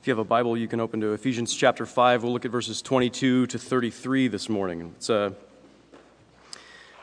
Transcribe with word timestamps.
If 0.00 0.06
you 0.06 0.12
have 0.12 0.20
a 0.20 0.24
Bible, 0.24 0.56
you 0.56 0.68
can 0.68 0.78
open 0.78 1.00
to 1.00 1.12
Ephesians 1.12 1.52
chapter 1.52 1.84
5. 1.84 2.22
We'll 2.22 2.32
look 2.32 2.44
at 2.44 2.52
verses 2.52 2.80
22 2.82 3.48
to 3.48 3.58
33 3.58 4.28
this 4.28 4.48
morning. 4.48 4.94
It's, 4.96 5.10
a, 5.10 5.34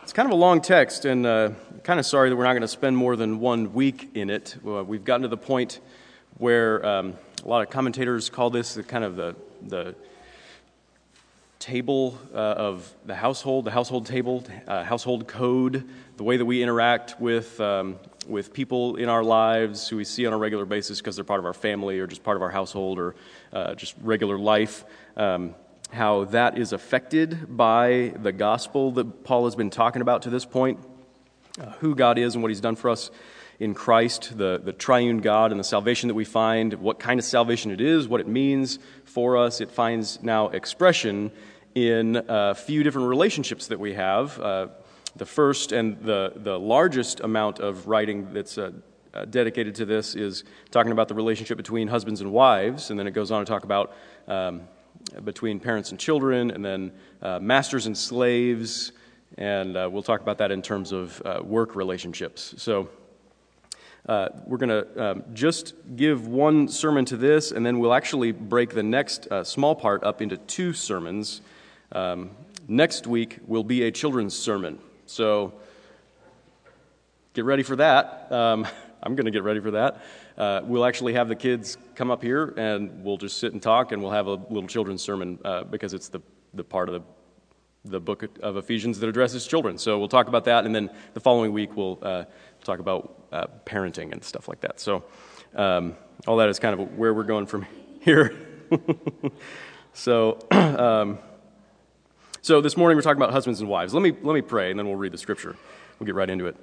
it's 0.01 0.13
kind 0.13 0.25
of 0.25 0.31
a 0.31 0.37
long 0.37 0.61
text, 0.61 1.03
and 1.03 1.25
uh, 1.25 1.49
kind 1.83 1.99
of 1.99 2.05
sorry 2.05 2.29
that 2.29 2.37
we're 2.37 2.45
not 2.45 2.53
going 2.53 2.61
to 2.61 2.69
spend 2.69 2.95
more 2.95 3.17
than 3.17 3.41
one 3.41 3.73
week 3.73 4.11
in 4.13 4.29
it. 4.29 4.55
Uh, 4.65 4.81
we've 4.81 5.03
gotten 5.03 5.23
to 5.23 5.27
the 5.27 5.35
point 5.35 5.81
where 6.37 6.85
um, 6.85 7.15
a 7.43 7.47
lot 7.49 7.61
of 7.61 7.69
commentators 7.69 8.29
call 8.29 8.49
this 8.49 8.75
the 8.75 8.83
kind 8.83 9.03
of 9.03 9.17
the, 9.17 9.35
the 9.63 9.93
table 11.65 12.15
uh, 12.31 12.37
of 12.37 12.93
the 13.07 13.15
household, 13.15 13.65
the 13.65 13.71
household 13.71 14.05
table, 14.05 14.43
uh, 14.67 14.83
household 14.83 15.27
code, 15.27 15.89
the 16.15 16.23
way 16.23 16.37
that 16.37 16.45
we 16.45 16.61
interact 16.61 17.19
with, 17.19 17.59
um, 17.59 17.95
with 18.27 18.53
people 18.53 18.97
in 18.97 19.09
our 19.09 19.23
lives 19.23 19.89
who 19.89 19.97
we 19.97 20.03
see 20.03 20.27
on 20.27 20.33
a 20.33 20.37
regular 20.37 20.65
basis 20.65 20.99
because 20.99 21.15
they're 21.15 21.25
part 21.25 21.39
of 21.39 21.45
our 21.45 21.55
family 21.55 21.97
or 21.97 22.05
just 22.05 22.23
part 22.23 22.37
of 22.37 22.43
our 22.43 22.51
household 22.51 22.99
or 22.99 23.15
uh, 23.51 23.73
just 23.73 23.95
regular 24.01 24.37
life. 24.37 24.85
Um, 25.17 25.55
how 25.91 26.25
that 26.25 26.55
is 26.55 26.71
affected 26.71 27.57
by 27.57 28.13
the 28.21 28.31
gospel 28.31 28.91
that 28.91 29.23
Paul 29.23 29.45
has 29.45 29.55
been 29.55 29.71
talking 29.71 30.03
about 30.03 30.21
to 30.23 30.29
this 30.29 30.45
point, 30.45 30.77
uh, 31.59 31.71
who 31.79 31.95
God 31.95 32.19
is 32.19 32.35
and 32.35 32.43
what 32.43 32.49
he's 32.49 32.61
done 32.61 32.75
for 32.75 32.91
us 32.91 33.09
in 33.59 33.73
Christ, 33.73 34.37
the, 34.37 34.61
the 34.63 34.73
triune 34.73 35.19
God 35.19 35.49
and 35.49 35.59
the 35.59 35.63
salvation 35.63 36.09
that 36.09 36.13
we 36.13 36.25
find, 36.25 36.73
what 36.75 36.99
kind 36.99 37.19
of 37.19 37.25
salvation 37.25 37.71
it 37.71 37.81
is, 37.81 38.07
what 38.07 38.21
it 38.21 38.27
means 38.27 38.77
for 39.03 39.37
us. 39.37 39.61
It 39.61 39.71
finds 39.71 40.21
now 40.21 40.49
expression 40.49 41.31
in 41.75 42.23
a 42.27 42.55
few 42.55 42.83
different 42.83 43.09
relationships 43.09 43.67
that 43.67 43.79
we 43.79 43.93
have. 43.93 44.39
Uh, 44.39 44.67
the 45.17 45.25
first 45.25 45.71
and 45.71 45.99
the, 46.01 46.33
the 46.35 46.57
largest 46.57 47.19
amount 47.19 47.59
of 47.59 47.87
writing 47.87 48.33
that's 48.33 48.57
uh, 48.57 48.71
uh, 49.13 49.25
dedicated 49.25 49.75
to 49.75 49.85
this 49.85 50.15
is 50.15 50.43
talking 50.71 50.91
about 50.91 51.07
the 51.07 51.13
relationship 51.13 51.57
between 51.57 51.87
husbands 51.87 52.21
and 52.21 52.31
wives, 52.31 52.89
and 52.89 52.99
then 52.99 53.07
it 53.07 53.11
goes 53.11 53.31
on 53.31 53.39
to 53.39 53.49
talk 53.49 53.63
about 53.63 53.93
um, 54.27 54.61
between 55.23 55.59
parents 55.59 55.91
and 55.91 55.99
children, 55.99 56.51
and 56.51 56.63
then 56.63 56.91
uh, 57.21 57.39
masters 57.39 57.85
and 57.85 57.97
slaves, 57.97 58.91
and 59.37 59.77
uh, 59.77 59.89
we'll 59.91 60.03
talk 60.03 60.21
about 60.21 60.37
that 60.39 60.51
in 60.51 60.61
terms 60.61 60.91
of 60.91 61.21
uh, 61.23 61.39
work 61.43 61.75
relationships. 61.75 62.55
So, 62.57 62.89
uh, 64.07 64.29
we're 64.45 64.57
going 64.57 64.69
to 64.69 65.03
um, 65.11 65.23
just 65.33 65.73
give 65.95 66.27
one 66.27 66.67
sermon 66.67 67.05
to 67.05 67.17
this, 67.17 67.51
and 67.51 67.65
then 67.65 67.79
we'll 67.79 67.93
actually 67.93 68.31
break 68.31 68.71
the 68.71 68.83
next 68.83 69.27
uh, 69.31 69.43
small 69.43 69.75
part 69.75 70.03
up 70.03 70.21
into 70.21 70.37
two 70.37 70.73
sermons. 70.73 71.41
Um, 71.95 72.31
next 72.67 73.07
week 73.07 73.39
will 73.47 73.63
be 73.63 73.83
a 73.83 73.91
children's 73.91 74.37
sermon. 74.37 74.79
So 75.05 75.53
get 77.33 77.45
ready 77.45 77.63
for 77.63 77.77
that. 77.77 78.29
Um, 78.31 78.67
I'm 79.03 79.15
going 79.15 79.25
to 79.25 79.31
get 79.31 79.43
ready 79.43 79.61
for 79.61 79.71
that. 79.71 80.03
Uh, 80.37 80.61
we'll 80.65 80.83
actually 80.83 81.13
have 81.13 81.29
the 81.29 81.35
kids 81.35 81.77
come 81.95 82.11
up 82.11 82.21
here 82.21 82.53
and 82.57 83.01
we'll 83.05 83.17
just 83.17 83.37
sit 83.37 83.53
and 83.53 83.61
talk 83.61 83.93
and 83.93 84.01
we'll 84.01 84.11
have 84.11 84.27
a 84.27 84.33
little 84.33 84.67
children's 84.67 85.01
sermon 85.01 85.39
uh, 85.45 85.63
because 85.63 85.93
it's 85.93 86.09
the, 86.09 86.19
the 86.53 86.65
part 86.65 86.89
of 86.89 86.95
the, 86.95 87.91
the 87.91 87.99
book 88.01 88.25
of 88.41 88.57
Ephesians 88.57 88.99
that 88.99 89.07
addresses 89.07 89.47
children. 89.47 89.77
So 89.77 89.97
we'll 89.97 90.09
talk 90.09 90.27
about 90.27 90.43
that 90.45 90.65
and 90.65 90.75
then 90.75 90.89
the 91.13 91.21
following 91.21 91.53
week 91.53 91.77
we'll 91.77 91.99
uh, 92.01 92.25
talk 92.65 92.79
about 92.79 93.25
uh, 93.31 93.45
parenting 93.65 94.11
and 94.11 94.21
stuff 94.21 94.49
like 94.49 94.59
that. 94.61 94.81
So 94.81 95.05
um, 95.55 95.95
all 96.27 96.35
that 96.37 96.49
is 96.49 96.59
kind 96.59 96.77
of 96.77 96.97
where 96.97 97.13
we're 97.13 97.23
going 97.23 97.45
from 97.45 97.65
here. 98.01 98.35
so. 99.93 100.39
Um, 100.51 101.19
so 102.45 102.61
this 102.61 102.77
morning 102.77 102.95
we're 102.95 103.01
talking 103.01 103.17
about 103.17 103.31
husbands 103.31 103.59
and 103.59 103.67
wives. 103.67 103.91
Let 103.91 104.03
me, 104.03 104.13
let 104.21 104.35
me 104.35 104.43
pray 104.43 104.69
and 104.69 104.77
then 104.77 104.85
we'll 104.85 104.97
read 104.97 105.11
the 105.11 105.17
scripture. 105.17 105.55
We'll 105.97 106.05
get 106.05 106.13
right 106.13 106.29
into 106.29 106.45
it. 106.45 106.55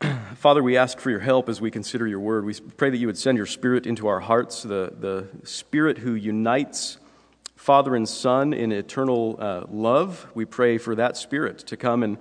Father, 0.36 0.62
we 0.62 0.78
ask 0.78 0.98
for 0.98 1.10
your 1.10 1.20
help 1.20 1.50
as 1.50 1.60
we 1.60 1.70
consider 1.70 2.06
your 2.06 2.20
word. 2.20 2.46
We 2.46 2.54
pray 2.54 2.88
that 2.88 2.96
you 2.96 3.06
would 3.08 3.18
send 3.18 3.36
your 3.36 3.44
spirit 3.44 3.86
into 3.86 4.06
our 4.06 4.20
hearts, 4.20 4.62
the, 4.62 4.94
the 4.98 5.28
spirit 5.44 5.98
who 5.98 6.14
unites 6.14 6.96
Father 7.56 7.94
and 7.94 8.08
Son 8.08 8.54
in 8.54 8.72
eternal 8.72 9.36
uh, 9.38 9.66
love. 9.70 10.30
We 10.32 10.46
pray 10.46 10.78
for 10.78 10.94
that 10.94 11.18
spirit 11.18 11.58
to 11.58 11.76
come 11.76 12.02
and 12.02 12.16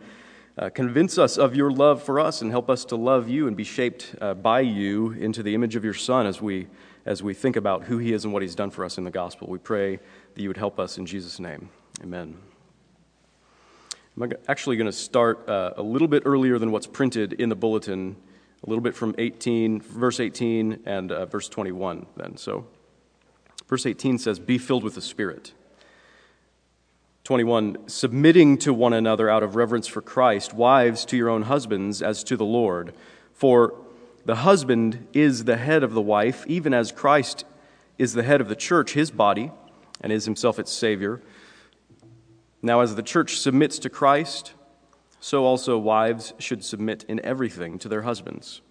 uh, 0.57 0.67
convince 0.71 1.17
us 1.17 1.37
of 1.37 1.55
your 1.55 1.71
love 1.71 2.03
for 2.03 2.19
us 2.19 2.41
and 2.41 2.51
help 2.51 2.69
us 2.69 2.83
to 2.83 2.97
love 2.97 3.29
you 3.29 3.47
and 3.47 3.55
be 3.55 3.63
shaped 3.63 4.15
uh, 4.19 4.33
by 4.33 4.59
you 4.59 5.11
into 5.13 5.41
the 5.41 5.55
image 5.55 5.77
of 5.77 5.85
your 5.85 5.93
Son 5.93 6.25
as 6.25 6.41
we, 6.41 6.67
as 7.05 7.23
we 7.23 7.33
think 7.33 7.55
about 7.55 7.85
who 7.85 7.99
he 7.99 8.11
is 8.11 8.25
and 8.25 8.33
what 8.33 8.41
he's 8.41 8.53
done 8.53 8.69
for 8.69 8.83
us 8.83 8.97
in 8.97 9.05
the 9.05 9.11
gospel. 9.11 9.47
We 9.47 9.59
pray 9.59 9.99
that 10.39 10.43
you 10.43 10.49
would 10.49 10.55
help 10.55 10.79
us 10.79 10.97
in 10.97 11.05
Jesus' 11.05 11.37
name. 11.37 11.67
Amen. 12.01 12.37
I'm 14.15 14.31
actually 14.47 14.77
going 14.77 14.85
to 14.85 14.91
start 14.93 15.49
uh, 15.49 15.73
a 15.75 15.83
little 15.83 16.07
bit 16.07 16.23
earlier 16.25 16.57
than 16.57 16.71
what's 16.71 16.87
printed 16.87 17.33
in 17.33 17.49
the 17.49 17.57
bulletin, 17.57 18.15
a 18.65 18.69
little 18.69 18.81
bit 18.81 18.95
from 18.95 19.13
18, 19.17 19.81
verse 19.81 20.21
18 20.21 20.83
and 20.85 21.11
uh, 21.11 21.25
verse 21.25 21.49
21 21.49 22.05
then. 22.15 22.37
So, 22.37 22.67
verse 23.67 23.85
18 23.85 24.17
says, 24.17 24.39
Be 24.39 24.57
filled 24.57 24.85
with 24.85 24.95
the 24.95 25.01
Spirit. 25.01 25.51
21, 27.25 27.89
submitting 27.89 28.57
to 28.59 28.73
one 28.73 28.93
another 28.93 29.29
out 29.29 29.43
of 29.43 29.57
reverence 29.57 29.87
for 29.87 30.01
Christ, 30.01 30.53
wives 30.53 31.03
to 31.03 31.17
your 31.17 31.27
own 31.27 31.41
husbands 31.41 32.01
as 32.01 32.23
to 32.23 32.37
the 32.37 32.45
Lord. 32.45 32.93
For 33.33 33.73
the 34.23 34.35
husband 34.35 35.05
is 35.11 35.43
the 35.43 35.57
head 35.57 35.83
of 35.83 35.91
the 35.91 36.01
wife, 36.01 36.45
even 36.47 36.73
as 36.73 36.93
Christ 36.93 37.43
is 37.97 38.13
the 38.13 38.23
head 38.23 38.39
of 38.39 38.47
the 38.47 38.55
church, 38.55 38.93
his 38.93 39.11
body 39.11 39.51
and 40.01 40.11
is 40.11 40.25
himself 40.25 40.59
its 40.59 40.71
Savior. 40.71 41.21
Now, 42.61 42.81
as 42.81 42.95
the 42.95 43.03
church 43.03 43.39
submits 43.39 43.79
to 43.79 43.89
Christ, 43.89 44.53
so 45.19 45.45
also 45.45 45.77
wives 45.77 46.33
should 46.39 46.63
submit 46.63 47.03
in 47.07 47.23
everything 47.25 47.79
to 47.79 47.89
their 47.89 48.03
husbands. 48.03 48.61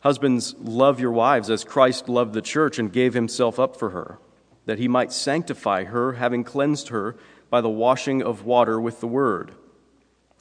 Husbands, 0.00 0.54
love 0.60 1.00
your 1.00 1.10
wives 1.10 1.50
as 1.50 1.64
Christ 1.64 2.08
loved 2.08 2.32
the 2.32 2.42
church 2.42 2.78
and 2.78 2.92
gave 2.92 3.14
himself 3.14 3.58
up 3.58 3.76
for 3.76 3.90
her, 3.90 4.18
that 4.66 4.78
he 4.78 4.88
might 4.88 5.12
sanctify 5.12 5.84
her, 5.84 6.12
having 6.12 6.44
cleansed 6.44 6.88
her 6.88 7.16
by 7.50 7.60
the 7.60 7.68
washing 7.68 8.22
of 8.22 8.44
water 8.44 8.80
with 8.80 9.00
the 9.00 9.06
word, 9.06 9.52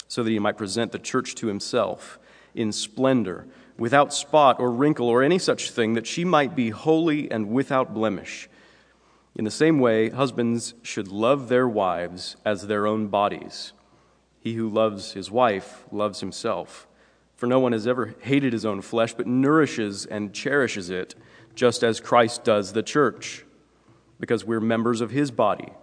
so 0.07 0.23
that 0.23 0.29
he 0.29 0.39
might 0.39 0.57
present 0.57 0.91
the 0.91 0.99
church 0.99 1.35
to 1.35 1.47
himself 1.47 2.19
in 2.53 2.71
splendor, 2.71 3.47
without 3.77 4.13
spot 4.13 4.59
or 4.59 4.71
wrinkle 4.71 5.09
or 5.09 5.21
any 5.21 5.39
such 5.39 5.71
thing, 5.71 5.93
that 5.93 6.07
she 6.07 6.23
might 6.23 6.55
be 6.55 6.69
holy 6.69 7.29
and 7.29 7.49
without 7.49 7.93
blemish. 7.93 8.47
In 9.35 9.43
the 9.43 9.51
same 9.51 9.79
way, 9.79 10.09
husbands 10.09 10.75
should 10.81 11.09
love 11.09 11.49
their 11.49 11.67
wives 11.67 12.37
as 12.45 12.67
their 12.67 12.87
own 12.87 13.07
bodies. 13.07 13.73
He 14.39 14.53
who 14.53 14.69
loves 14.69 15.13
his 15.13 15.29
wife 15.29 15.85
loves 15.91 16.21
himself. 16.21 16.87
For 17.35 17.47
no 17.47 17.59
one 17.59 17.73
has 17.73 17.85
ever 17.85 18.15
hated 18.21 18.53
his 18.53 18.65
own 18.65 18.81
flesh, 18.81 19.13
but 19.13 19.27
nourishes 19.27 20.05
and 20.05 20.33
cherishes 20.33 20.89
it, 20.89 21.15
just 21.53 21.83
as 21.83 21.99
Christ 21.99 22.45
does 22.45 22.71
the 22.71 22.83
church, 22.83 23.43
because 24.19 24.45
we're 24.45 24.61
members 24.61 25.01
of 25.01 25.11
his 25.11 25.31
body. 25.31 25.73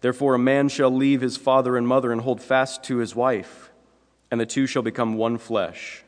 Therefore, 0.00 0.34
a 0.34 0.38
man 0.38 0.70
shall 0.70 0.90
leave 0.90 1.20
his 1.20 1.36
father 1.36 1.76
and 1.76 1.86
mother 1.86 2.12
and 2.12 2.22
hold 2.22 2.40
fast 2.40 2.82
to 2.84 2.96
his 2.96 3.14
wife, 3.14 3.70
and 4.30 4.40
the 4.40 4.46
two 4.46 4.66
shall 4.66 4.82
become 4.82 5.14
one 5.14 5.36
flesh. 5.36 6.04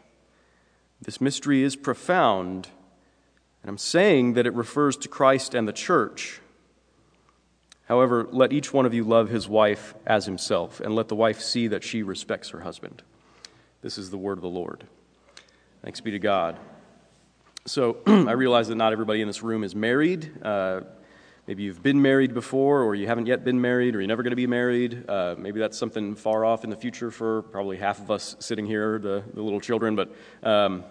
This 1.02 1.20
mystery 1.20 1.62
is 1.62 1.76
profound. 1.76 2.68
And 3.62 3.70
I'm 3.70 3.78
saying 3.78 4.34
that 4.34 4.46
it 4.46 4.54
refers 4.54 4.96
to 4.98 5.08
Christ 5.08 5.54
and 5.54 5.68
the 5.68 5.72
church. 5.72 6.40
However, 7.86 8.26
let 8.30 8.52
each 8.52 8.72
one 8.72 8.86
of 8.86 8.94
you 8.94 9.04
love 9.04 9.28
his 9.28 9.48
wife 9.48 9.94
as 10.06 10.26
himself, 10.26 10.80
and 10.80 10.94
let 10.94 11.08
the 11.08 11.14
wife 11.14 11.40
see 11.40 11.68
that 11.68 11.84
she 11.84 12.02
respects 12.02 12.50
her 12.50 12.60
husband. 12.60 13.02
This 13.82 13.98
is 13.98 14.10
the 14.10 14.18
word 14.18 14.38
of 14.38 14.42
the 14.42 14.48
Lord. 14.48 14.84
Thanks 15.82 16.00
be 16.00 16.12
to 16.12 16.18
God. 16.18 16.58
So, 17.66 17.98
I 18.06 18.32
realize 18.32 18.68
that 18.68 18.76
not 18.76 18.92
everybody 18.92 19.20
in 19.20 19.26
this 19.26 19.42
room 19.42 19.62
is 19.62 19.74
married. 19.74 20.30
Uh, 20.42 20.82
maybe 21.46 21.64
you've 21.64 21.82
been 21.82 22.00
married 22.00 22.34
before, 22.34 22.82
or 22.82 22.94
you 22.94 23.06
haven't 23.06 23.26
yet 23.26 23.44
been 23.44 23.60
married, 23.60 23.94
or 23.94 24.00
you're 24.00 24.08
never 24.08 24.22
going 24.22 24.30
to 24.30 24.36
be 24.36 24.46
married. 24.46 25.08
Uh, 25.08 25.34
maybe 25.36 25.60
that's 25.60 25.78
something 25.78 26.14
far 26.14 26.44
off 26.44 26.64
in 26.64 26.70
the 26.70 26.76
future 26.76 27.10
for 27.10 27.42
probably 27.42 27.76
half 27.76 28.00
of 28.00 28.10
us 28.10 28.36
sitting 28.38 28.66
here, 28.66 28.98
the, 28.98 29.22
the 29.34 29.42
little 29.42 29.60
children. 29.60 29.96
But 29.96 30.14
um, 30.42 30.84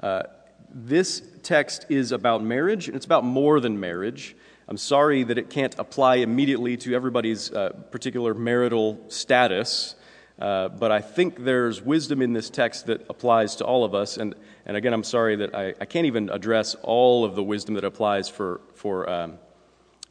uh, 0.00 0.22
this 0.70 1.22
text 1.42 1.86
is 1.88 2.12
about 2.12 2.42
marriage, 2.42 2.88
and 2.88 2.96
it's 2.96 3.06
about 3.06 3.24
more 3.24 3.60
than 3.60 3.78
marriage. 3.80 4.36
I'm 4.68 4.76
sorry 4.76 5.22
that 5.24 5.38
it 5.38 5.48
can't 5.48 5.74
apply 5.78 6.16
immediately 6.16 6.76
to 6.78 6.94
everybody's 6.94 7.50
uh, 7.50 7.70
particular 7.90 8.34
marital 8.34 9.02
status, 9.08 9.94
uh, 10.38 10.68
but 10.68 10.92
I 10.92 11.00
think 11.00 11.42
there's 11.42 11.80
wisdom 11.80 12.20
in 12.20 12.32
this 12.32 12.50
text 12.50 12.86
that 12.86 13.06
applies 13.08 13.56
to 13.56 13.64
all 13.64 13.82
of 13.82 13.94
us. 13.94 14.18
And, 14.18 14.34
and 14.66 14.76
again, 14.76 14.92
I'm 14.92 15.04
sorry 15.04 15.36
that 15.36 15.54
I, 15.54 15.74
I 15.80 15.84
can't 15.86 16.06
even 16.06 16.28
address 16.28 16.74
all 16.82 17.24
of 17.24 17.34
the 17.34 17.42
wisdom 17.42 17.74
that 17.76 17.84
applies 17.84 18.28
for, 18.28 18.60
for, 18.74 19.08
um, 19.08 19.38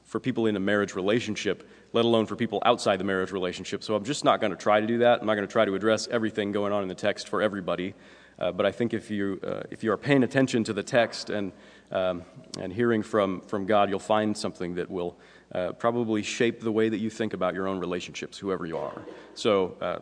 for 0.06 0.19
people 0.19 0.48
in 0.48 0.56
a 0.56 0.60
marriage 0.60 0.95
relationship, 0.95 1.69
let 1.94 2.03
alone 2.03 2.25
for 2.25 2.36
people 2.36 2.62
outside 2.65 3.00
the 3.00 3.03
marriage 3.03 3.31
relationship. 3.31 3.83
So 3.83 3.95
I'm 3.95 4.03
just 4.03 4.25
not 4.25 4.42
going 4.42 4.51
to 4.51 4.57
try 4.57 4.81
to 4.81 4.88
do 4.88 4.98
that. 4.98 5.21
I'm 5.21 5.27
not 5.27 5.36
going 5.36 5.48
to 5.48 5.51
try 5.51 5.65
to 5.65 5.75
address 5.75 6.07
everything 6.07 6.51
going 6.51 6.74
on 6.74 6.81
in 6.81 6.89
the 6.89 6.95
text 6.95 7.30
for 7.30 7.44
everybody. 7.44 7.94
Uh, 8.39 8.51
but 8.51 8.66
I 8.66 8.72
think 8.72 8.94
if 8.94 9.10
you, 9.10 9.39
uh, 9.44 9.63
if 9.72 9.84
you 9.84 9.92
are 9.92 9.98
paying 9.98 10.24
attention 10.24 10.63
to 10.66 10.74
the 10.74 10.84
text 10.84 11.30
and, 11.30 11.51
um, 11.92 12.24
and 12.60 12.72
hearing 12.72 13.01
from, 13.01 13.42
from 13.42 13.66
God, 13.66 13.89
you'll 13.89 14.00
find 14.00 14.38
something 14.38 14.75
that 14.75 14.89
will 14.89 15.18
uh, 15.54 15.72
probably 15.74 16.22
shape 16.22 16.62
the 16.62 16.72
way 16.72 16.89
that 16.89 17.00
you 17.00 17.10
think 17.10 17.34
about 17.34 17.54
your 17.54 17.68
own 17.68 17.80
relationships, 17.80 18.38
whoever 18.38 18.66
you 18.66 18.78
are. 18.78 19.01
So 19.34 19.75
uh, 19.81 20.00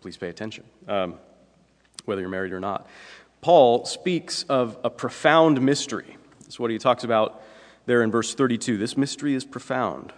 please 0.00 0.16
pay 0.16 0.28
attention, 0.28 0.64
um, 0.88 1.14
whether 2.04 2.20
you're 2.20 2.30
married 2.30 2.52
or 2.52 2.60
not. 2.60 2.86
Paul 3.40 3.84
speaks 3.84 4.44
of 4.44 4.78
a 4.82 4.90
profound 4.90 5.60
mystery. 5.60 6.16
That's 6.40 6.58
what 6.58 6.70
he 6.70 6.78
talks 6.78 7.04
about 7.04 7.42
there 7.86 8.02
in 8.02 8.10
verse 8.10 8.34
32. 8.34 8.76
This 8.78 8.96
mystery 8.96 9.34
is 9.34 9.44
profound. 9.44 10.12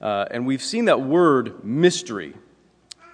Uh, 0.00 0.26
and 0.30 0.46
we've 0.46 0.62
seen 0.62 0.86
that 0.86 1.00
word 1.00 1.64
mystery 1.64 2.34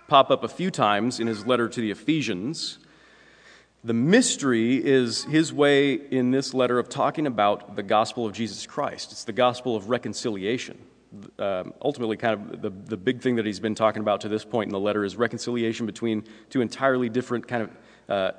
pop 0.06 0.30
up 0.30 0.42
a 0.42 0.48
few 0.48 0.70
times 0.70 1.20
in 1.20 1.26
his 1.26 1.46
letter 1.46 1.68
to 1.68 1.80
the 1.80 1.90
Ephesians. 1.90 2.78
The 3.84 3.94
mystery 3.94 4.84
is 4.84 5.22
his 5.24 5.52
way 5.52 5.92
in 5.92 6.32
this 6.32 6.52
letter 6.52 6.80
of 6.80 6.88
talking 6.88 7.28
about 7.28 7.76
the 7.76 7.84
gospel 7.84 8.26
of 8.26 8.32
Jesus 8.32 8.66
Christ. 8.66 9.12
It's 9.12 9.22
the 9.22 9.32
gospel 9.32 9.76
of 9.76 9.88
reconciliation. 9.88 10.78
Um, 11.38 11.72
ultimately, 11.80 12.16
kind 12.16 12.34
of 12.54 12.60
the, 12.60 12.70
the 12.70 12.96
big 12.96 13.22
thing 13.22 13.36
that 13.36 13.46
he's 13.46 13.60
been 13.60 13.76
talking 13.76 14.02
about 14.02 14.22
to 14.22 14.28
this 14.28 14.44
point 14.44 14.66
in 14.66 14.72
the 14.72 14.80
letter 14.80 15.04
is 15.04 15.16
reconciliation 15.16 15.86
between 15.86 16.24
two 16.50 16.60
entirely 16.60 17.08
different 17.08 17.46
kind 17.46 17.62
of 17.62 17.70
uh, 18.08 18.32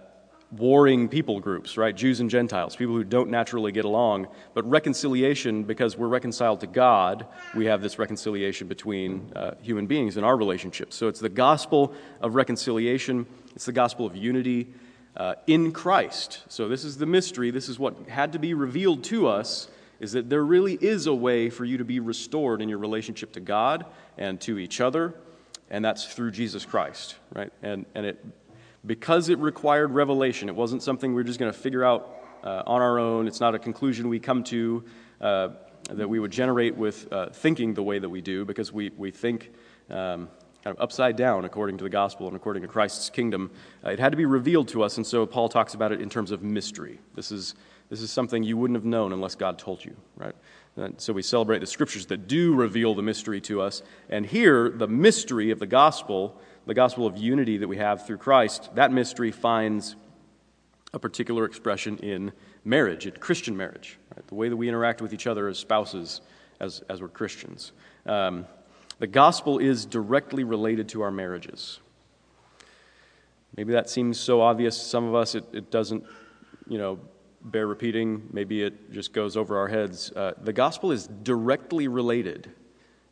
warring 0.51 1.07
people 1.07 1.39
groups, 1.39 1.77
right? 1.77 1.95
Jews 1.95 2.19
and 2.19 2.29
Gentiles, 2.29 2.75
people 2.75 2.95
who 2.95 3.05
don't 3.05 3.29
naturally 3.29 3.71
get 3.71 3.85
along. 3.85 4.27
But 4.53 4.69
reconciliation, 4.69 5.63
because 5.63 5.95
we're 5.95 6.07
reconciled 6.07 6.59
to 6.61 6.67
God, 6.67 7.25
we 7.55 7.65
have 7.67 7.81
this 7.81 7.97
reconciliation 7.97 8.67
between 8.67 9.31
uh, 9.37 9.51
human 9.61 9.87
beings 9.87 10.17
in 10.17 10.25
our 10.25 10.35
relationships. 10.35 10.97
So 10.97 11.07
it's 11.07 11.21
the 11.21 11.29
gospel 11.29 11.93
of 12.19 12.35
reconciliation, 12.35 13.25
it's 13.55 13.65
the 13.65 13.71
gospel 13.71 14.05
of 14.05 14.17
unity 14.17 14.67
uh, 15.19 15.35
in 15.45 15.71
Christ. 15.71 16.43
So 16.47 16.67
this 16.67 16.83
is 16.83 16.97
the 16.97 17.05
mystery. 17.05 17.51
This 17.51 17.69
is 17.69 17.77
what 17.77 18.07
had 18.07 18.33
to 18.33 18.39
be 18.39 18.55
revealed 18.55 19.03
to 19.05 19.27
us. 19.27 19.67
Is 19.99 20.13
that 20.13 20.29
there 20.29 20.45
really 20.45 20.75
is 20.75 21.07
a 21.07 21.13
way 21.13 21.49
for 21.49 21.65
you 21.65 21.77
to 21.77 21.83
be 21.83 21.99
restored 21.99 22.61
in 22.61 22.69
your 22.69 22.79
relationship 22.79 23.33
to 23.33 23.41
God 23.41 23.85
and 24.17 24.39
to 24.41 24.57
each 24.57 24.79
other, 24.79 25.13
and 25.69 25.83
that's 25.83 26.05
through 26.05 26.31
Jesus 26.31 26.65
Christ, 26.65 27.15
right? 27.33 27.51
And, 27.61 27.85
and 27.93 28.05
it 28.05 28.25
because 28.85 29.27
it 29.27 29.37
required 29.39 29.91
revelation. 29.91 30.47
It 30.47 30.55
wasn't 30.55 30.83
something 30.83 31.13
we 31.13 31.21
are 31.21 31.25
just 31.25 31.37
going 31.37 31.51
to 31.51 31.57
figure 31.57 31.83
out 31.83 32.15
uh, 32.45 32.63
on 32.65 32.81
our 32.81 32.97
own. 32.97 33.27
It's 33.27 33.41
not 33.41 33.55
a 33.55 33.59
conclusion 33.59 34.07
we 34.07 34.19
come 34.19 34.43
to 34.45 34.85
uh, 35.19 35.49
that 35.91 36.07
we 36.07 36.19
would 36.19 36.31
generate 36.31 36.77
with 36.77 37.11
uh, 37.11 37.29
thinking 37.29 37.73
the 37.73 37.83
way 37.83 37.99
that 37.99 38.09
we 38.09 38.21
do, 38.21 38.45
because 38.45 38.71
we, 38.71 38.91
we 38.97 39.11
think 39.11 39.51
um, 39.89 40.29
kind 40.63 40.75
of 40.75 40.81
upside 40.81 41.15
down 41.15 41.45
according 41.45 41.77
to 41.77 41.83
the 41.83 41.89
gospel 41.89 42.27
and 42.27 42.35
according 42.35 42.61
to 42.61 42.67
Christ's 42.67 43.09
kingdom. 43.09 43.51
Uh, 43.85 43.91
it 43.91 43.99
had 43.99 44.11
to 44.11 44.17
be 44.17 44.25
revealed 44.25 44.67
to 44.69 44.83
us, 44.83 44.97
and 44.97 45.05
so 45.05 45.25
Paul 45.25 45.49
talks 45.49 45.73
about 45.73 45.91
it 45.91 46.01
in 46.01 46.09
terms 46.09 46.31
of 46.31 46.43
mystery. 46.43 46.99
This 47.15 47.31
is, 47.31 47.55
this 47.89 48.01
is 48.01 48.11
something 48.11 48.43
you 48.43 48.57
wouldn't 48.57 48.77
have 48.77 48.85
known 48.85 49.13
unless 49.13 49.35
God 49.35 49.57
told 49.57 49.83
you, 49.83 49.95
right? 50.17 50.35
And 50.75 50.99
so 50.99 51.13
we 51.13 51.21
celebrate 51.21 51.59
the 51.59 51.67
scriptures 51.67 52.05
that 52.07 52.27
do 52.27 52.53
reveal 52.55 52.95
the 52.95 53.01
mystery 53.01 53.41
to 53.41 53.61
us. 53.61 53.81
And 54.09 54.25
here, 54.25 54.69
the 54.69 54.87
mystery 54.87 55.51
of 55.51 55.59
the 55.59 55.67
gospel 55.67 56.39
the 56.69 56.75
gospel 56.75 57.07
of 57.07 57.17
unity 57.17 57.57
that 57.57 57.67
we 57.67 57.77
have 57.77 58.05
through 58.05 58.17
Christ, 58.17 58.69
that 58.75 58.91
mystery 58.91 59.31
finds 59.31 59.95
a 60.93 60.99
particular 60.99 61.45
expression 61.45 61.97
in 61.97 62.31
marriage, 62.63 63.07
in 63.07 63.13
Christian 63.13 63.57
marriage, 63.57 63.97
right? 64.15 64.27
the 64.27 64.35
way 64.35 64.49
that 64.49 64.55
we 64.55 64.69
interact 64.69 65.01
with 65.01 65.11
each 65.11 65.25
other 65.25 65.47
as 65.47 65.57
spouses, 65.57 66.21
as, 66.59 66.83
as 66.87 67.01
we're 67.01 67.07
Christians. 67.07 67.71
Um, 68.05 68.45
the 68.99 69.07
gospel 69.07 69.57
is 69.57 69.85
directly 69.85 70.43
related 70.43 70.89
to 70.89 71.01
our 71.01 71.11
marriages. 71.11 71.79
Maybe 73.55 73.73
that 73.73 73.89
seems 73.89 74.19
so 74.19 74.41
obvious 74.41 74.77
to 74.77 74.85
some 74.85 75.05
of 75.05 75.15
us, 75.15 75.35
it, 75.35 75.45
it 75.53 75.71
doesn't, 75.71 76.03
you 76.67 76.77
know, 76.77 76.99
bear 77.41 77.65
repeating. 77.65 78.27
Maybe 78.31 78.61
it 78.61 78.91
just 78.91 79.13
goes 79.13 79.35
over 79.37 79.57
our 79.57 79.67
heads. 79.67 80.11
Uh, 80.11 80.33
the 80.41 80.53
gospel 80.53 80.91
is 80.91 81.07
directly 81.23 81.87
related 81.87 82.51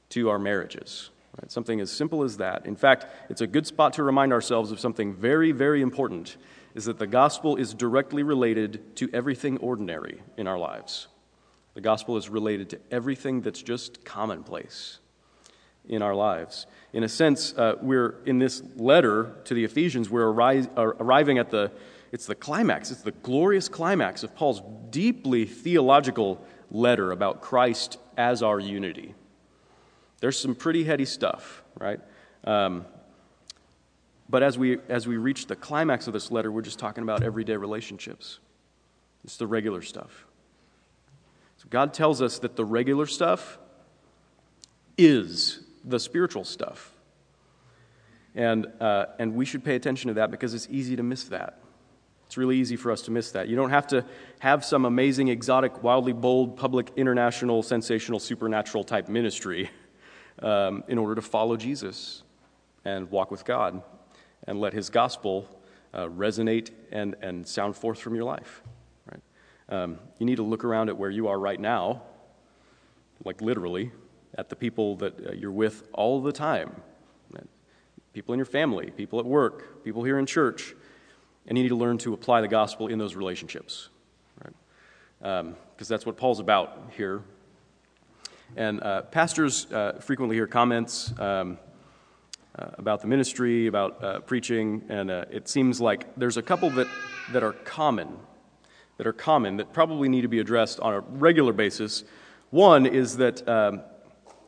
to 0.10 0.30
our 0.30 0.38
marriages. 0.38 1.10
Right? 1.42 1.52
Something 1.52 1.80
as 1.80 1.92
simple 1.92 2.24
as 2.24 2.38
that. 2.38 2.66
In 2.66 2.76
fact, 2.76 3.08
it's 3.30 3.42
a 3.42 3.48
good 3.48 3.66
spot 3.66 3.94
to 3.94 4.04
remind 4.04 4.34
ourselves 4.34 4.72
of 4.72 4.80
something 4.80 5.14
very, 5.14 5.52
very 5.52 5.82
important 5.82 6.38
is 6.76 6.86
that 6.86 7.00
the 7.00 7.08
gospel 7.08 7.56
is 7.56 7.74
directly 7.74 8.24
related 8.24 8.96
to 8.98 9.10
everything 9.14 9.58
ordinary 9.58 10.22
in 10.36 10.48
our 10.48 10.58
lives. 10.58 11.08
The 11.74 11.82
gospel 11.82 12.18
is 12.18 12.30
related 12.30 12.70
to 12.72 12.80
everything 12.92 13.42
that's 13.42 13.62
just 13.62 14.04
commonplace 14.04 15.00
in 15.88 16.02
our 16.02 16.16
lives. 16.16 16.68
In 16.94 17.04
a 17.04 17.10
sense, 17.10 17.54
uh, 17.58 17.76
we're 17.82 18.16
in 18.26 18.40
this 18.40 18.62
letter 18.76 19.36
to 19.46 19.54
the 19.54 19.64
Ephesians, 19.64 20.10
we're 20.10 20.32
arri- 20.32 20.70
arriving 20.76 21.38
at 21.38 21.50
the 21.50 21.72
it's 22.12 22.26
the 22.26 22.36
climax, 22.36 22.90
it's 22.90 23.02
the 23.02 23.12
glorious 23.12 23.68
climax 23.68 24.24
of 24.24 24.34
Paul's 24.36 24.62
deeply 24.90 25.46
theological 25.46 26.42
letter 26.72 27.12
about 27.12 27.42
Christ 27.42 27.98
as 28.16 28.42
our 28.42 28.60
unity. 28.60 29.14
There's 30.20 30.40
some 30.40 30.56
pretty 30.56 30.84
heady 30.84 31.06
stuff, 31.06 31.64
right? 31.78 32.00
Um, 32.44 32.86
but 34.30 34.44
as 34.44 34.58
we, 34.58 34.78
as 34.90 35.08
we 35.08 35.18
reach 35.18 35.48
the 35.48 35.56
climax 35.56 36.08
of 36.08 36.14
this 36.14 36.32
letter, 36.32 36.52
we're 36.52 36.62
just 36.62 36.80
talking 36.80 37.04
about 37.04 37.24
everyday 37.24 37.58
relationships. 37.58 38.40
It's 39.24 39.38
the 39.38 39.48
regular 39.48 39.82
stuff. 39.82 40.26
So 41.58 41.68
God 41.70 41.94
tells 41.94 42.22
us 42.22 42.40
that 42.40 42.56
the 42.56 42.66
regular 42.66 43.06
stuff 43.06 43.58
is 44.98 45.60
the 45.88 46.00
spiritual 46.00 46.44
stuff. 46.44 46.92
And, 48.36 48.68
uh, 48.80 49.08
and 49.18 49.34
we 49.34 49.46
should 49.46 49.64
pay 49.64 49.76
attention 49.76 50.10
to 50.10 50.14
that 50.16 50.30
because 50.30 50.54
it's 50.54 50.68
easy 50.70 50.96
to 50.96 51.04
miss 51.04 51.24
that. 51.26 51.60
It's 52.28 52.38
really 52.38 52.58
easy 52.58 52.76
for 52.76 52.92
us 52.92 53.02
to 53.04 53.12
miss 53.12 53.32
that. 53.32 53.48
You 53.48 53.56
don't 53.56 53.70
have 53.70 53.88
to 53.88 54.06
have 54.40 54.66
some 54.66 54.86
amazing, 54.86 55.30
exotic, 55.30 55.82
wildly 55.82 56.12
bold, 56.12 56.58
public, 56.58 56.92
international, 56.98 57.64
sensational, 57.64 58.20
supernatural 58.20 58.84
type 58.84 59.08
ministry 59.08 59.70
um, 60.40 60.84
in 60.90 60.98
order 60.98 61.16
to 61.16 61.22
follow 61.22 61.56
Jesus 61.56 62.24
and 62.84 63.10
walk 63.10 63.32
with 63.32 63.46
God 63.46 63.82
and 64.46 64.60
let 64.60 64.74
his 64.74 64.90
gospel 64.90 65.48
uh, 65.94 66.08
resonate 66.08 66.72
and, 66.92 67.16
and 67.22 67.48
sound 67.48 67.78
forth 67.78 68.00
from 68.00 68.14
your 68.14 68.26
life. 68.26 68.62
Right? 69.10 69.22
Um, 69.70 69.98
you 70.20 70.26
need 70.26 70.36
to 70.36 70.44
look 70.44 70.66
around 70.66 70.90
at 70.90 70.98
where 70.98 71.10
you 71.10 71.30
are 71.30 71.40
right 71.40 71.60
now, 71.60 72.04
like 73.24 73.42
literally, 73.42 73.92
at 74.38 74.50
the 74.50 74.56
people 74.56 74.96
that 74.98 75.28
uh, 75.28 75.32
you're 75.34 75.52
with 75.52 75.88
all 75.94 76.22
the 76.22 76.32
time 76.32 76.76
people 78.14 78.34
in 78.34 78.40
your 78.40 78.48
family, 78.48 78.90
people 78.98 79.20
at 79.20 79.26
work, 79.28 79.84
people 79.84 80.04
here 80.04 80.18
in 80.18 80.26
church, 80.26 80.74
and 81.46 81.56
you 81.56 81.64
need 81.64 81.70
to 81.70 81.76
learn 81.76 82.00
to 82.00 82.16
apply 82.16 82.42
the 82.42 82.48
gospel 82.48 82.88
in 82.88 82.98
those 82.98 83.14
relationships. 83.16 83.90
Right? 84.44 84.56
Because 85.20 85.92
um, 85.92 85.94
that's 85.94 86.04
what 86.04 86.18
Paul's 86.18 86.40
about 86.40 86.90
here 86.98 87.22
and 88.56 88.82
uh, 88.82 89.02
pastors 89.04 89.72
uh, 89.72 90.00
frequently 90.00 90.36
hear 90.36 90.48
comments 90.48 91.14
um, 91.20 91.58
uh, 92.58 92.68
about 92.78 93.02
the 93.02 93.08
ministry, 93.08 93.68
about 93.68 94.04
uh, 94.04 94.20
preaching, 94.22 94.84
and 94.90 95.12
uh, 95.12 95.26
it 95.30 95.48
seems 95.50 95.82
like 95.82 96.08
there's 96.16 96.38
a 96.38 96.42
couple 96.42 96.70
that, 96.72 96.88
that 97.34 97.44
are 97.44 97.54
common, 97.54 98.18
that 98.98 99.06
are 99.06 99.14
common, 99.14 99.58
that 99.58 99.74
probably 99.74 100.10
need 100.10 100.22
to 100.22 100.28
be 100.28 100.40
addressed 100.40 100.80
on 100.80 100.94
a 100.94 101.00
regular 101.02 101.54
basis. 101.54 102.04
One 102.50 102.86
is 102.86 103.18
that, 103.18 103.48
um, 103.48 103.82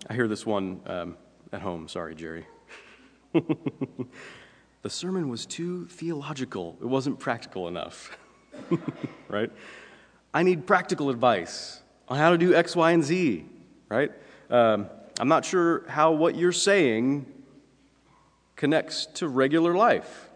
I 0.09 0.13
hear 0.13 0.27
this 0.27 0.45
one 0.45 0.81
um, 0.85 1.17
at 1.51 1.61
home, 1.61 1.87
sorry, 1.87 2.15
Jerry. 2.15 2.45
the 3.33 4.89
sermon 4.89 5.29
was 5.29 5.45
too 5.45 5.85
theological, 5.85 6.77
it 6.81 6.87
wasn't 6.87 7.19
practical 7.19 7.67
enough, 7.67 8.17
right? 9.27 9.51
I 10.33 10.43
need 10.43 10.65
practical 10.67 11.09
advice 11.09 11.81
on 12.07 12.17
how 12.17 12.31
to 12.31 12.37
do 12.37 12.55
X, 12.55 12.75
Y, 12.75 12.91
and 12.91 13.03
Z 13.03 13.45
right? 13.89 14.11
Um, 14.49 14.87
I'm 15.19 15.27
not 15.27 15.43
sure 15.43 15.83
how 15.89 16.11
what 16.11 16.35
you're 16.35 16.51
saying 16.51 17.25
connects 18.55 19.07
to 19.15 19.27
regular 19.27 19.73
life, 19.73 20.29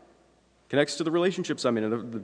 connects 0.69 0.95
to 0.95 1.03
the 1.03 1.11
relationships 1.11 1.63
I'm 1.63 1.77
in, 1.77 1.89
the, 1.89 1.97
the, 1.97 2.23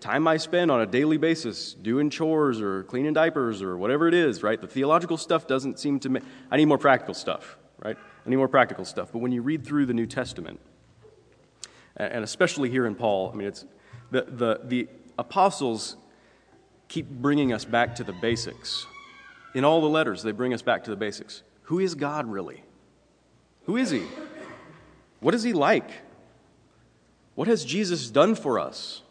time 0.00 0.26
I 0.26 0.36
spend 0.36 0.70
on 0.70 0.80
a 0.80 0.86
daily 0.86 1.16
basis 1.16 1.74
doing 1.74 2.10
chores 2.10 2.60
or 2.60 2.84
cleaning 2.84 3.12
diapers 3.12 3.62
or 3.62 3.76
whatever 3.76 4.08
it 4.08 4.14
is, 4.14 4.42
right? 4.42 4.60
The 4.60 4.66
theological 4.66 5.16
stuff 5.16 5.46
doesn't 5.46 5.78
seem 5.78 6.00
to 6.00 6.08
make, 6.08 6.22
I 6.50 6.56
need 6.56 6.66
more 6.66 6.78
practical 6.78 7.14
stuff, 7.14 7.58
right? 7.78 7.96
I 7.96 8.30
need 8.30 8.36
more 8.36 8.48
practical 8.48 8.84
stuff. 8.84 9.12
But 9.12 9.18
when 9.18 9.32
you 9.32 9.42
read 9.42 9.64
through 9.64 9.86
the 9.86 9.94
New 9.94 10.06
Testament, 10.06 10.60
and 11.96 12.24
especially 12.24 12.70
here 12.70 12.86
in 12.86 12.94
Paul, 12.94 13.30
I 13.32 13.36
mean, 13.36 13.48
it's 13.48 13.64
the, 14.10 14.22
the, 14.22 14.60
the 14.64 14.88
apostles 15.18 15.96
keep 16.88 17.08
bringing 17.08 17.52
us 17.52 17.64
back 17.64 17.94
to 17.96 18.04
the 18.04 18.12
basics 18.12 18.86
in 19.54 19.64
all 19.64 19.80
the 19.80 19.88
letters, 19.88 20.22
they 20.22 20.32
bring 20.32 20.54
us 20.54 20.62
back 20.62 20.84
to 20.84 20.90
the 20.90 20.96
basics. 20.96 21.42
Who 21.62 21.78
is 21.78 21.94
God 21.94 22.26
really? 22.26 22.62
Who 23.64 23.76
is 23.76 23.90
He? 23.90 24.02
What 25.20 25.34
is 25.34 25.42
He 25.42 25.52
like? 25.52 25.90
What 27.34 27.48
has 27.48 27.64
Jesus 27.64 28.10
done 28.10 28.34
for 28.34 28.58
us? 28.58 29.02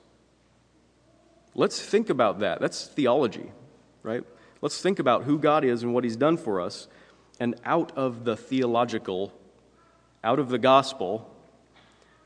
Let's 1.55 1.81
think 1.81 2.09
about 2.09 2.39
that. 2.39 2.59
That's 2.59 2.87
theology, 2.87 3.51
right? 4.03 4.23
Let's 4.61 4.81
think 4.81 4.99
about 4.99 5.23
who 5.23 5.39
God 5.39 5.63
is 5.63 5.83
and 5.83 5.93
what 5.93 6.03
He's 6.03 6.15
done 6.15 6.37
for 6.37 6.61
us. 6.61 6.87
And 7.39 7.55
out 7.63 7.91
of 7.97 8.25
the 8.25 8.35
theological, 8.35 9.33
out 10.23 10.39
of 10.39 10.49
the 10.49 10.57
gospel, 10.57 11.33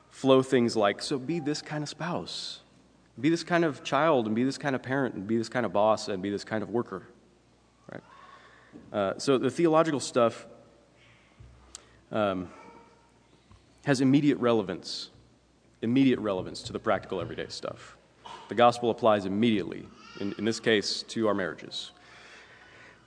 flow 0.09 0.41
things 0.41 0.75
like 0.75 1.01
so 1.01 1.17
be 1.19 1.39
this 1.39 1.61
kind 1.61 1.83
of 1.83 1.89
spouse, 1.89 2.61
be 3.19 3.29
this 3.29 3.43
kind 3.43 3.63
of 3.63 3.83
child, 3.83 4.25
and 4.25 4.35
be 4.35 4.43
this 4.43 4.57
kind 4.57 4.75
of 4.75 4.81
parent, 4.81 5.15
and 5.15 5.27
be 5.27 5.37
this 5.37 5.49
kind 5.49 5.65
of 5.65 5.73
boss, 5.73 6.07
and 6.07 6.21
be 6.21 6.29
this 6.29 6.43
kind 6.43 6.63
of 6.63 6.69
worker. 6.69 7.03
Uh, 8.91 9.13
so 9.17 9.37
the 9.37 9.49
theological 9.49 9.99
stuff 9.99 10.45
um, 12.11 12.49
has 13.85 14.01
immediate 14.01 14.37
relevance, 14.37 15.09
immediate 15.81 16.19
relevance 16.19 16.61
to 16.63 16.73
the 16.73 16.79
practical 16.79 17.19
everyday 17.19 17.47
stuff. 17.47 17.97
The 18.53 18.57
gospel 18.57 18.91
applies 18.91 19.25
immediately, 19.25 19.87
in, 20.19 20.35
in 20.37 20.45
this 20.45 20.59
case, 20.59 21.01
to 21.07 21.27
our 21.27 21.33
marriages. 21.33 21.89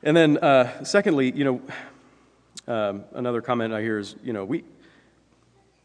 And 0.03 0.17
then, 0.17 0.39
uh, 0.39 0.83
secondly, 0.83 1.31
you 1.31 1.45
know, 1.45 1.63
um, 2.67 3.05
another 3.13 3.41
comment 3.41 3.73
I 3.73 3.81
hear 3.81 4.01
is, 4.01 4.17
you 4.25 4.33
know, 4.33 4.45
we, 4.45 4.65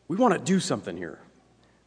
we 0.07 0.17
want 0.17 0.33
to 0.33 0.39
do 0.39 0.59
something 0.59 0.97
here. 0.97 1.19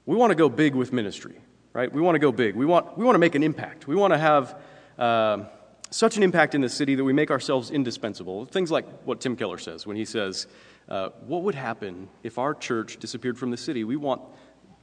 We 0.06 0.14
want 0.14 0.30
to 0.30 0.36
go 0.36 0.48
big 0.48 0.76
with 0.76 0.92
ministry, 0.92 1.34
right? 1.72 1.92
We 1.92 2.00
want 2.00 2.14
to 2.14 2.20
go 2.20 2.30
big. 2.30 2.54
We 2.54 2.64
want, 2.64 2.96
we 2.96 3.04
want 3.04 3.16
to 3.16 3.18
make 3.18 3.34
an 3.34 3.42
impact. 3.42 3.88
We 3.88 3.96
want 3.96 4.12
to 4.12 4.18
have 4.18 4.56
uh, 4.96 5.46
such 5.90 6.16
an 6.16 6.22
impact 6.22 6.54
in 6.54 6.60
the 6.60 6.68
city 6.68 6.94
that 6.94 7.02
we 7.02 7.12
make 7.12 7.32
ourselves 7.32 7.72
indispensable. 7.72 8.44
Things 8.44 8.70
like 8.70 8.86
what 9.02 9.20
Tim 9.20 9.34
Keller 9.34 9.58
says 9.58 9.84
when 9.84 9.96
he 9.96 10.04
says, 10.04 10.46
uh, 10.88 11.08
What 11.26 11.42
would 11.42 11.56
happen 11.56 12.08
if 12.22 12.38
our 12.38 12.54
church 12.54 12.98
disappeared 12.98 13.36
from 13.36 13.50
the 13.50 13.56
city? 13.56 13.82
We 13.82 13.96
want 13.96 14.22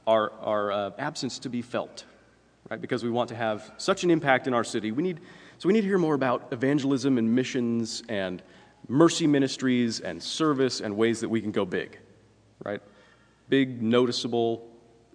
our, 0.06 0.30
our 0.42 0.72
uh, 0.72 0.90
absence 0.98 1.38
to 1.38 1.48
be 1.48 1.62
felt, 1.62 2.04
right? 2.72 2.80
Because 2.80 3.04
we 3.04 3.10
want 3.10 3.28
to 3.28 3.34
have 3.34 3.70
such 3.76 4.02
an 4.02 4.10
impact 4.10 4.46
in 4.46 4.54
our 4.54 4.64
city. 4.64 4.92
We 4.92 5.02
need, 5.02 5.20
so 5.58 5.66
we 5.66 5.74
need 5.74 5.82
to 5.82 5.86
hear 5.86 5.98
more 5.98 6.14
about 6.14 6.48
evangelism 6.52 7.18
and 7.18 7.34
missions 7.34 8.02
and 8.08 8.42
mercy 8.88 9.26
ministries 9.26 10.00
and 10.00 10.22
service 10.22 10.80
and 10.80 10.96
ways 10.96 11.20
that 11.20 11.28
we 11.28 11.42
can 11.42 11.52
go 11.52 11.66
big, 11.66 11.98
right? 12.64 12.80
Big, 13.50 13.82
noticeable, 13.82 14.70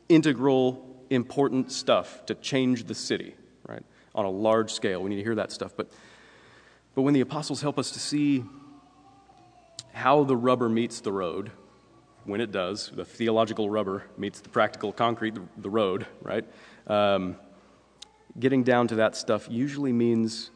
integral, 0.08 1.04
important 1.10 1.72
stuff 1.72 2.28
to 2.28 2.36
change 2.36 2.84
the 2.84 2.94
city, 2.94 3.34
right? 3.68 3.82
On 4.14 4.24
a 4.24 4.30
large 4.30 4.72
scale. 4.72 5.02
We 5.02 5.10
need 5.10 5.16
to 5.16 5.24
hear 5.24 5.34
that 5.34 5.52
stuff. 5.52 5.74
But, 5.76 5.90
but 6.94 7.02
when 7.02 7.16
the 7.16 7.22
apostles 7.22 7.64
help 7.64 7.80
us 7.80 7.90
to 7.90 8.00
see 8.00 8.44
how 9.94 10.24
the 10.26 10.38
rubber 10.38 10.70
meets 10.70 11.02
the 11.02 11.12
road, 11.12 11.50
when 12.24 12.40
it 12.40 12.52
does, 12.52 12.92
the 12.94 13.06
theological 13.06 13.68
rubber 13.68 14.04
meets 14.16 14.42
the 14.42 14.50
practical 14.50 14.94
concrete, 14.94 15.34
the, 15.58 15.70
road, 15.72 16.06
right? 16.22 16.46
Um, 16.86 17.38
getting 18.40 18.64
down 18.64 18.88
to 18.88 18.96
that 18.96 19.16
stuff 19.16 19.48
usually 19.50 19.92
means 19.92 20.52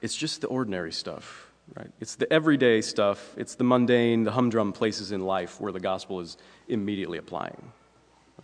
it's 0.00 0.14
just 0.14 0.40
the 0.40 0.46
ordinary 0.46 0.92
stuff, 0.92 1.50
right? 1.76 1.90
It's 2.00 2.14
the 2.14 2.32
everyday 2.32 2.80
stuff, 2.80 3.34
it's 3.36 3.54
the 3.54 3.64
mundane, 3.64 4.24
the 4.24 4.32
humdrum 4.32 4.72
places 4.72 5.12
in 5.12 5.20
life 5.20 5.60
where 5.60 5.72
the 5.72 5.80
gospel 5.80 6.20
is 6.20 6.36
immediately 6.68 7.18
applying, 7.18 7.72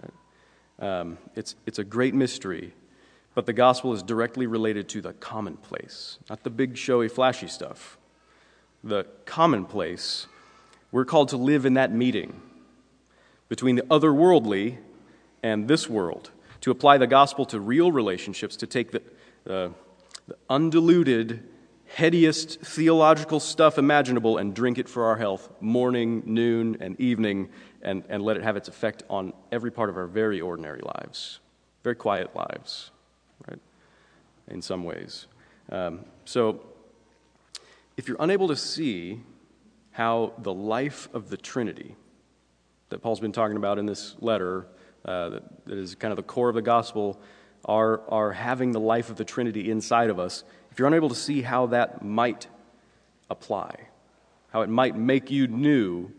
right? 0.02 1.00
Um, 1.00 1.18
it's, 1.36 1.54
it's 1.66 1.78
a 1.78 1.84
great 1.84 2.14
mystery, 2.14 2.74
but 3.34 3.46
the 3.46 3.52
gospel 3.52 3.92
is 3.92 4.02
directly 4.02 4.46
related 4.46 4.88
to 4.90 5.00
the 5.00 5.12
commonplace, 5.12 6.18
not 6.28 6.42
the 6.42 6.50
big, 6.50 6.76
showy, 6.76 7.08
flashy 7.08 7.48
stuff. 7.48 7.98
The 8.82 9.06
commonplace, 9.24 10.26
we're 10.92 11.04
called 11.04 11.30
to 11.30 11.36
live 11.36 11.64
in 11.64 11.74
that 11.74 11.92
meeting 11.92 12.40
between 13.48 13.76
the 13.76 13.82
otherworldly 13.82 14.78
and 15.42 15.68
this 15.68 15.88
world, 15.88 16.30
to 16.64 16.70
apply 16.70 16.96
the 16.96 17.06
gospel 17.06 17.44
to 17.44 17.60
real 17.60 17.92
relationships, 17.92 18.56
to 18.56 18.66
take 18.66 18.90
the, 18.90 19.02
the 19.44 19.70
undiluted, 20.48 21.46
headiest 21.98 22.58
theological 22.60 23.38
stuff 23.38 23.76
imaginable 23.76 24.38
and 24.38 24.54
drink 24.54 24.78
it 24.78 24.88
for 24.88 25.04
our 25.04 25.16
health 25.18 25.50
morning, 25.60 26.22
noon, 26.24 26.74
and 26.80 26.98
evening, 26.98 27.50
and, 27.82 28.02
and 28.08 28.22
let 28.22 28.38
it 28.38 28.42
have 28.42 28.56
its 28.56 28.66
effect 28.66 29.02
on 29.10 29.34
every 29.52 29.70
part 29.70 29.90
of 29.90 29.98
our 29.98 30.06
very 30.06 30.40
ordinary 30.40 30.80
lives, 30.80 31.38
very 31.82 31.96
quiet 31.96 32.34
lives, 32.34 32.90
right? 33.46 33.60
In 34.48 34.62
some 34.62 34.84
ways. 34.84 35.26
Um, 35.70 36.06
so, 36.24 36.64
if 37.98 38.08
you're 38.08 38.16
unable 38.20 38.48
to 38.48 38.56
see 38.56 39.20
how 39.90 40.32
the 40.38 40.54
life 40.54 41.10
of 41.12 41.28
the 41.28 41.36
Trinity, 41.36 41.94
that 42.88 43.02
Paul's 43.02 43.20
been 43.20 43.32
talking 43.32 43.58
about 43.58 43.78
in 43.78 43.84
this 43.84 44.16
letter, 44.20 44.66
uh, 45.04 45.40
that, 45.66 45.78
is 45.78 45.94
kind 45.94 46.12
of 46.12 46.16
the 46.16 46.22
core 46.22 46.48
of 46.48 46.54
the 46.54 46.62
gospel, 46.62 47.20
are, 47.64 48.02
are 48.10 48.32
having 48.32 48.72
the 48.72 48.80
life 48.80 49.10
of 49.10 49.16
the 49.16 49.24
Trinity 49.24 49.70
inside 49.70 50.10
of 50.10 50.18
us, 50.18 50.44
if 50.70 50.78
you're 50.78 50.88
unable 50.88 51.08
to 51.08 51.14
see 51.14 51.42
how 51.42 51.66
that 51.66 52.04
might 52.04 52.46
apply, 53.30 53.88
how 54.50 54.62
it 54.62 54.68
might 54.68 54.96
make 54.96 55.30
you 55.30 55.46
new 55.46 56.10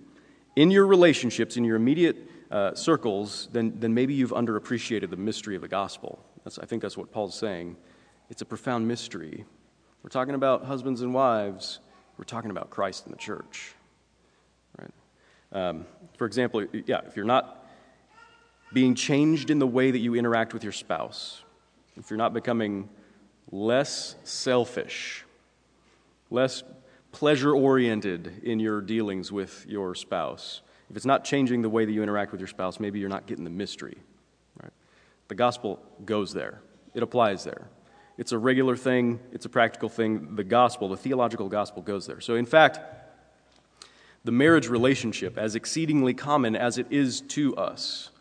in 0.56 0.72
your 0.72 0.88
relationships, 0.88 1.58
in 1.58 1.64
your 1.64 1.76
immediate 1.76 2.18
uh, 2.50 2.74
circles, 2.74 3.50
then, 3.52 3.74
then 3.80 3.94
maybe 3.94 4.14
you've 4.14 4.32
underappreciated 4.32 5.10
the 5.10 5.18
mystery 5.18 5.56
of 5.56 5.62
the 5.62 5.68
gospel. 5.68 6.24
That's, 6.44 6.58
I 6.58 6.66
think 6.66 6.82
that's 6.82 6.98
what 6.98 7.12
Paul's 7.12 7.38
saying. 7.38 7.76
It's 8.30 8.42
a 8.42 8.46
profound 8.46 8.88
mystery. 8.88 9.46
We're 10.04 10.10
talking 10.10 10.36
about 10.36 10.66
husbands 10.66 11.02
and 11.02 11.14
wives, 11.14 11.80
we're 12.18 12.26
talking 12.26 12.52
about 12.52 12.70
Christ 12.70 13.06
and 13.06 13.14
the 13.14 13.20
church. 13.20 13.76
Um, 15.52 15.86
for 16.18 16.26
example, 16.26 16.66
yeah, 16.86 17.02
if 17.08 17.16
you're 17.16 17.26
not 17.26 17.65
being 18.74 18.96
changed 18.96 19.50
in 19.50 19.60
the 19.60 19.68
way 19.68 19.92
that 19.92 20.00
you 20.00 20.16
interact 20.16 20.54
with 20.54 20.64
your 20.64 20.74
spouse, 20.74 21.44
if 21.98 22.10
you're 22.10 22.18
not 22.18 22.34
becoming 22.34 22.90
less 23.52 24.16
selfish, 24.24 25.24
less 26.30 26.64
pleasure 27.12 27.54
oriented 27.54 28.42
in 28.44 28.60
your 28.60 28.82
dealings 28.82 29.32
with 29.32 29.66
your 29.68 29.96
spouse, 29.96 30.62
if 30.90 30.96
it's 30.96 31.06
not 31.06 31.24
changing 31.24 31.62
the 31.62 31.70
way 31.70 31.86
that 31.86 31.92
you 31.92 32.04
interact 32.04 32.32
with 32.32 32.42
your 32.42 32.48
spouse, 32.48 32.80
maybe 32.80 33.00
you're 33.00 33.10
not 33.10 33.26
getting 33.26 33.44
the 33.44 33.50
mystery. 33.50 33.98
Right? 34.62 34.74
The 35.30 35.36
gospel 35.36 35.80
goes 36.06 36.34
there, 36.34 36.62
it 36.94 37.04
applies 37.04 37.44
there. 37.44 37.68
It's 38.18 38.32
a 38.32 38.38
regular 38.38 38.78
thing, 38.78 39.20
it's 39.34 39.46
a 39.46 39.50
practical 39.50 39.90
thing. 39.90 40.36
The 40.36 40.44
gospel, 40.44 40.88
the 40.88 40.98
theological 40.98 41.50
gospel, 41.50 41.82
goes 41.82 42.06
there. 42.08 42.22
So, 42.22 42.36
in 42.36 42.46
fact, 42.46 42.80
the 44.24 44.32
marriage 44.32 44.70
relationship, 44.70 45.38
as 45.38 45.56
exceedingly 45.56 46.14
common 46.14 46.56
as 46.56 46.78
it 46.78 46.88
is 46.90 47.22
to 47.22 47.56
us, 47.58 48.12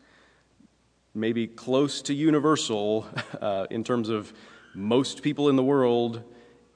maybe 1.14 1.47
close 1.47 2.02
to 2.02 2.14
universal 2.14 3.06
uh, 3.40 3.66
in 3.71 3.85
terms 3.85 4.09
of 4.09 4.33
most 4.75 5.23
people 5.23 5.49
in 5.49 5.56
the 5.56 5.62
world 5.62 6.23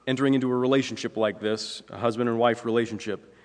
entering 0.07 0.33
into 0.33 0.49
a 0.49 0.55
relationship 0.55 1.17
like 1.17 1.39
this, 1.39 1.83
a 1.89 1.97
husband 1.97 2.29
and 2.29 2.39
wife 2.39 2.65
relationship. 2.65 3.35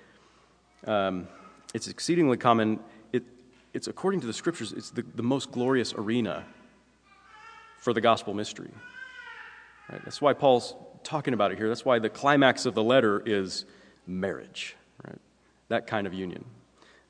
Um, 0.87 1.29
it's 1.75 1.89
exceedingly 1.89 2.37
common. 2.37 2.81
It, 3.13 3.25
it's 3.73 3.89
according 3.89 4.21
to 4.21 4.27
the 4.27 4.33
scriptures, 4.33 4.73
it's 4.73 4.91
the, 4.91 5.03
the 5.15 5.23
most 5.23 5.51
glorious 5.51 5.93
arena 5.95 6.45
for 7.79 7.93
the 7.93 8.01
gospel 8.01 8.33
mystery. 8.33 8.71
Right? 9.91 10.03
That's 10.05 10.23
why 10.23 10.33
Paul's 10.33 10.75
talking 11.03 11.35
about 11.35 11.53
it 11.53 11.59
here. 11.59 11.69
That's 11.69 11.85
why 11.85 11.99
the 11.99 12.09
climax 12.09 12.65
of 12.65 12.75
the 12.75 12.83
letter 12.83 13.23
is 13.27 13.67
marriage 14.07 14.77
that 15.69 15.87
kind 15.87 16.07
of 16.07 16.15
union. 16.15 16.45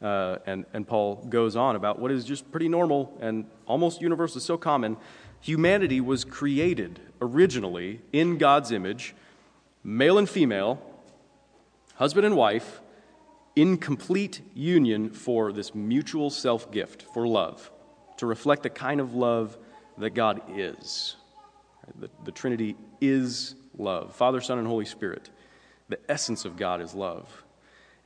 Uh, 0.02 0.38
and, 0.46 0.66
and 0.72 0.86
Paul 0.86 1.16
goes 1.28 1.56
on 1.56 1.76
about 1.76 1.98
what 1.98 2.10
is 2.10 2.24
just 2.24 2.50
pretty 2.50 2.68
normal 2.68 3.16
and 3.20 3.46
almost 3.66 4.00
universal, 4.00 4.40
so 4.40 4.56
common. 4.56 4.96
Humanity 5.40 6.00
was 6.00 6.24
created 6.24 7.00
originally 7.20 8.00
in 8.12 8.38
God's 8.38 8.72
image, 8.72 9.14
male 9.82 10.18
and 10.18 10.28
female, 10.28 10.80
husband 11.94 12.26
and 12.26 12.36
wife, 12.36 12.80
in 13.56 13.76
complete 13.76 14.40
union 14.54 15.10
for 15.10 15.52
this 15.52 15.74
mutual 15.74 16.28
self 16.28 16.70
gift, 16.72 17.02
for 17.14 17.26
love, 17.26 17.70
to 18.16 18.26
reflect 18.26 18.62
the 18.62 18.70
kind 18.70 19.00
of 19.00 19.14
love 19.14 19.56
that 19.98 20.10
God 20.10 20.40
is. 20.48 21.16
The, 21.98 22.10
the 22.24 22.32
Trinity 22.32 22.76
is 23.00 23.54
love 23.78 24.14
Father, 24.14 24.40
Son, 24.40 24.58
and 24.58 24.66
Holy 24.66 24.86
Spirit. 24.86 25.30
The 25.88 25.98
essence 26.08 26.44
of 26.44 26.56
God 26.56 26.80
is 26.80 26.94
love. 26.94 27.43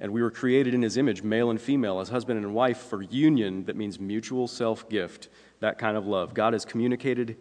And 0.00 0.12
we 0.12 0.22
were 0.22 0.30
created 0.30 0.74
in 0.74 0.82
his 0.82 0.96
image, 0.96 1.22
male 1.22 1.50
and 1.50 1.60
female, 1.60 1.98
as 1.98 2.08
husband 2.08 2.38
and 2.38 2.54
wife, 2.54 2.78
for 2.78 3.02
union 3.02 3.64
that 3.64 3.76
means 3.76 3.98
mutual 3.98 4.46
self 4.46 4.88
gift, 4.88 5.28
that 5.60 5.78
kind 5.78 5.96
of 5.96 6.06
love. 6.06 6.34
God 6.34 6.52
has 6.52 6.64
communicated 6.64 7.36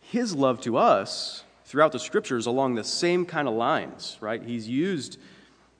his 0.00 0.34
love 0.34 0.60
to 0.62 0.76
us 0.76 1.44
throughout 1.64 1.92
the 1.92 1.98
scriptures 1.98 2.46
along 2.46 2.74
the 2.76 2.84
same 2.84 3.26
kind 3.26 3.46
of 3.48 3.54
lines, 3.54 4.16
right? 4.20 4.42
He's 4.42 4.68
used 4.68 5.18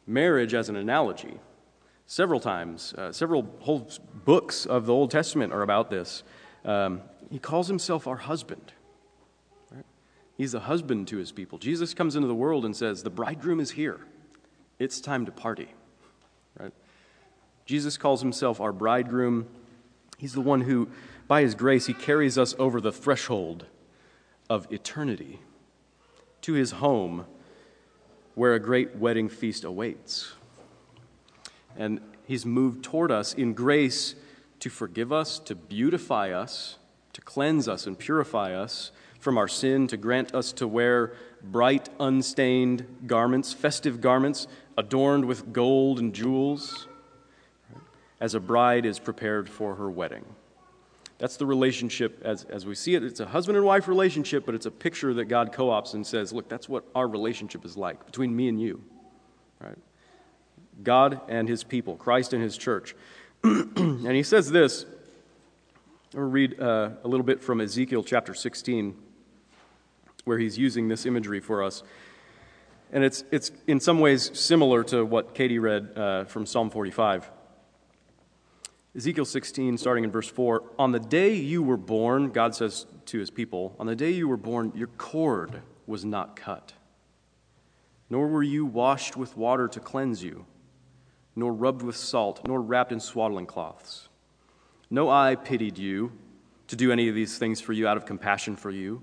marriage 0.07 0.53
as 0.53 0.69
an 0.69 0.77
analogy 0.77 1.39
several 2.07 2.41
times. 2.41 2.93
Uh, 2.95 3.13
several 3.13 3.49
whole 3.61 3.91
books 4.25 4.67
of 4.67 4.87
the 4.87 4.93
Old 4.93 5.11
Testament 5.11 5.53
are 5.53 5.63
about 5.63 5.91
this. 5.91 6.23
Um, 6.65 7.03
he 7.31 7.39
calls 7.39 7.69
himself 7.69 8.07
our 8.07 8.17
husband. 8.17 8.73
He's 10.37 10.53
a 10.53 10.61
husband 10.61 11.09
to 11.09 11.17
his 11.17 11.33
people. 11.33 11.59
Jesus 11.59 11.95
comes 11.95 12.15
into 12.15 12.29
the 12.29 12.35
world 12.35 12.65
and 12.65 12.77
says, 12.77 13.03
The 13.03 13.11
bridegroom 13.11 13.59
is 13.59 13.71
here. 13.71 14.01
It's 14.79 15.01
time 15.01 15.25
to 15.27 15.33
party. 15.33 15.69
Jesus 17.67 17.97
calls 17.99 18.23
himself 18.23 18.61
our 18.61 18.73
bridegroom. 18.73 19.49
He's 20.19 20.33
the 20.33 20.41
one 20.41 20.63
who, 20.63 20.89
by 21.27 21.43
his 21.43 21.55
grace, 21.55 21.87
he 21.87 21.95
carries 21.95 22.39
us 22.39 22.55
over 22.59 22.81
the 22.81 22.93
threshold 22.93 23.67
of 24.49 24.71
eternity 24.73 25.41
to 26.43 26.53
his 26.53 26.73
home 26.73 27.27
where 28.35 28.55
a 28.55 28.61
great 28.61 28.97
wedding 28.97 29.29
feast 29.29 29.65
awaits. 29.65 30.33
And 31.77 32.01
he's 32.25 32.47
moved 32.47 32.85
toward 32.85 33.11
us 33.11 33.35
in 33.35 33.53
grace 33.53 34.15
to 34.61 34.71
forgive 34.71 35.13
us, 35.13 35.39
to 35.41 35.55
beautify 35.55 36.31
us, 36.31 36.79
to 37.15 37.21
cleanse 37.21 37.67
us 37.67 37.87
and 37.87 37.99
purify 37.99 38.55
us 38.55 38.93
from 39.19 39.39
our 39.39 39.49
sin, 39.49 39.87
to 39.89 39.97
grant 39.97 40.35
us 40.35 40.53
to 40.53 40.69
wear 40.69 41.15
bright, 41.43 41.89
unstained 41.99 42.87
garments, 43.07 43.53
festive 43.53 44.01
garments 44.01 44.47
adorned 44.77 45.25
with 45.25 45.53
gold 45.53 45.99
and 45.99 46.15
jewels 46.15 46.89
as 48.21 48.35
a 48.35 48.41
bride 48.41 48.87
is 48.87 48.99
prepared 48.99 49.49
for 49.49 49.75
her 49.77 49.91
wedding. 49.91 50.25
That's 51.19 51.37
the 51.37 51.47
relationship 51.47 52.21
as, 52.25 52.45
as 52.45 52.67
we 52.67 52.75
see 52.75 52.95
it. 52.95 53.03
It's 53.03 53.21
a 53.21 53.27
husband 53.27 53.57
and 53.57 53.65
wife 53.65 53.89
relationship, 53.89 54.45
but 54.45 54.55
it's 54.55 54.67
a 54.67 54.71
picture 54.71 55.15
that 55.15 55.27
God 55.27 55.53
co 55.53 55.71
ops 55.71 55.95
and 55.95 56.07
says, 56.07 56.33
look, 56.33 56.49
that's 56.49 56.69
what 56.69 56.85
our 56.95 57.09
relationship 57.09 57.65
is 57.65 57.77
like 57.77 58.05
between 58.05 58.37
me 58.37 58.49
and 58.49 58.61
you. 58.61 58.83
Right? 59.61 59.79
God 60.83 61.21
and 61.29 61.49
his 61.49 61.65
people, 61.65 61.97
Christ 61.97 62.35
and 62.35 62.43
his 62.43 62.59
church. 62.59 62.95
and 63.43 64.13
he 64.13 64.23
says 64.23 64.51
this. 64.51 64.85
To 66.11 66.21
read 66.21 66.61
uh, 66.61 66.91
a 67.03 67.09
little 67.09 67.27
bit 67.27 67.43
from 67.43 67.61
Ezekiel 67.61 68.03
chapter 68.05 68.33
16, 68.33 68.97
where 70.25 70.39
he's 70.39 70.57
using 70.57 70.89
this 70.89 71.05
imagery 71.05 71.41
for 71.41 71.63
us. 71.63 71.83
And 72.97 73.05
it's, 73.05 73.25
it's 73.31 73.53
in 73.67 73.79
some 73.79 74.01
ways 74.01 74.31
similar 74.33 74.83
to 74.85 75.05
what 75.05 75.35
Katie 75.35 75.59
read 75.59 75.99
uh, 75.99 76.25
from 76.25 76.47
Psalm 76.47 76.71
45. 76.71 77.31
Ezekiel 78.97 79.27
16, 79.27 79.77
starting 79.77 80.03
in 80.03 80.11
verse 80.11 80.31
4 80.31 80.63
On 80.79 80.93
the 80.93 80.99
day 80.99 81.35
you 81.35 81.63
were 81.63 81.77
born, 81.77 82.31
God 82.31 82.55
says 82.55 82.87
to 83.05 83.19
his 83.19 83.29
people, 83.29 83.77
On 83.79 83.87
the 83.87 83.95
day 83.95 84.13
you 84.13 84.27
were 84.27 84.39
born, 84.39 84.73
your 84.75 84.87
cord 84.87 85.61
was 85.87 86.07
not 86.07 86.37
cut, 86.37 86.73
nor 88.09 88.29
were 88.29 88.43
you 88.43 88.65
washed 88.65 89.15
with 89.15 89.37
water 89.37 89.69
to 89.69 89.79
cleanse 89.79 90.25
you, 90.25 90.47
nor 91.37 91.53
rubbed 91.53 91.83
with 91.83 91.97
salt, 91.97 92.49
nor 92.49 92.63
wrapped 92.63 92.93
in 92.93 93.01
swaddling 93.01 93.45
cloths. 93.45 94.09
No 94.89 95.11
eye 95.11 95.35
pitied 95.35 95.77
you 95.77 96.13
to 96.69 96.77
do 96.77 96.91
any 96.91 97.11
of 97.11 97.15
these 97.15 97.37
things 97.37 97.61
for 97.61 97.75
you 97.75 97.87
out 97.87 97.99
of 97.99 98.07
compassion 98.07 98.57
for 98.57 98.71
you. 98.71 99.03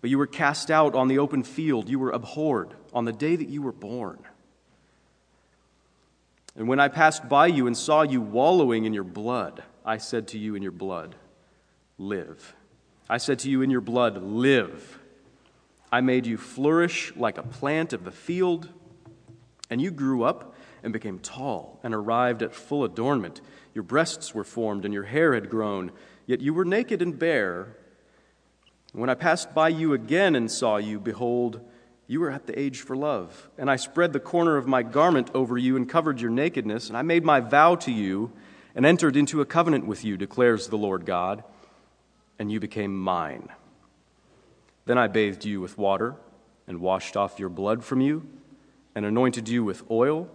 But 0.00 0.10
you 0.10 0.18
were 0.18 0.26
cast 0.26 0.70
out 0.70 0.94
on 0.94 1.08
the 1.08 1.18
open 1.18 1.42
field. 1.42 1.88
You 1.88 1.98
were 1.98 2.10
abhorred 2.10 2.74
on 2.92 3.04
the 3.04 3.12
day 3.12 3.36
that 3.36 3.48
you 3.48 3.62
were 3.62 3.72
born. 3.72 4.18
And 6.56 6.68
when 6.68 6.80
I 6.80 6.88
passed 6.88 7.28
by 7.28 7.46
you 7.46 7.66
and 7.66 7.76
saw 7.76 8.02
you 8.02 8.20
wallowing 8.20 8.84
in 8.84 8.92
your 8.92 9.04
blood, 9.04 9.62
I 9.84 9.98
said 9.98 10.28
to 10.28 10.38
you 10.38 10.54
in 10.54 10.62
your 10.62 10.72
blood, 10.72 11.14
Live. 11.98 12.54
I 13.08 13.18
said 13.18 13.38
to 13.40 13.50
you 13.50 13.62
in 13.62 13.70
your 13.70 13.80
blood, 13.80 14.22
Live. 14.22 14.98
I 15.92 16.00
made 16.00 16.26
you 16.26 16.36
flourish 16.36 17.14
like 17.16 17.38
a 17.38 17.42
plant 17.42 17.92
of 17.92 18.04
the 18.04 18.12
field, 18.12 18.68
and 19.68 19.80
you 19.80 19.90
grew 19.90 20.22
up 20.22 20.54
and 20.82 20.92
became 20.92 21.18
tall 21.18 21.78
and 21.82 21.94
arrived 21.94 22.42
at 22.42 22.54
full 22.54 22.84
adornment. 22.84 23.40
Your 23.74 23.84
breasts 23.84 24.34
were 24.34 24.44
formed 24.44 24.84
and 24.84 24.94
your 24.94 25.04
hair 25.04 25.34
had 25.34 25.50
grown, 25.50 25.92
yet 26.26 26.40
you 26.40 26.54
were 26.54 26.64
naked 26.64 27.02
and 27.02 27.18
bare. 27.18 27.76
When 28.92 29.08
I 29.08 29.14
passed 29.14 29.54
by 29.54 29.68
you 29.68 29.92
again 29.92 30.34
and 30.34 30.50
saw 30.50 30.78
you, 30.78 30.98
behold, 30.98 31.60
you 32.08 32.18
were 32.18 32.30
at 32.30 32.46
the 32.46 32.58
age 32.58 32.80
for 32.80 32.96
love. 32.96 33.48
And 33.56 33.70
I 33.70 33.76
spread 33.76 34.12
the 34.12 34.18
corner 34.18 34.56
of 34.56 34.66
my 34.66 34.82
garment 34.82 35.30
over 35.32 35.56
you 35.56 35.76
and 35.76 35.88
covered 35.88 36.20
your 36.20 36.30
nakedness, 36.30 36.88
and 36.88 36.96
I 36.96 37.02
made 37.02 37.24
my 37.24 37.38
vow 37.38 37.76
to 37.76 37.92
you 37.92 38.32
and 38.74 38.84
entered 38.84 39.16
into 39.16 39.40
a 39.40 39.46
covenant 39.46 39.86
with 39.86 40.04
you, 40.04 40.16
declares 40.16 40.66
the 40.66 40.78
Lord 40.78 41.06
God, 41.06 41.44
and 42.38 42.50
you 42.50 42.58
became 42.58 42.96
mine. 42.96 43.48
Then 44.86 44.98
I 44.98 45.06
bathed 45.06 45.44
you 45.44 45.60
with 45.60 45.78
water 45.78 46.16
and 46.66 46.80
washed 46.80 47.16
off 47.16 47.38
your 47.38 47.48
blood 47.48 47.84
from 47.84 48.00
you 48.00 48.26
and 48.96 49.04
anointed 49.04 49.48
you 49.48 49.62
with 49.62 49.88
oil. 49.88 50.28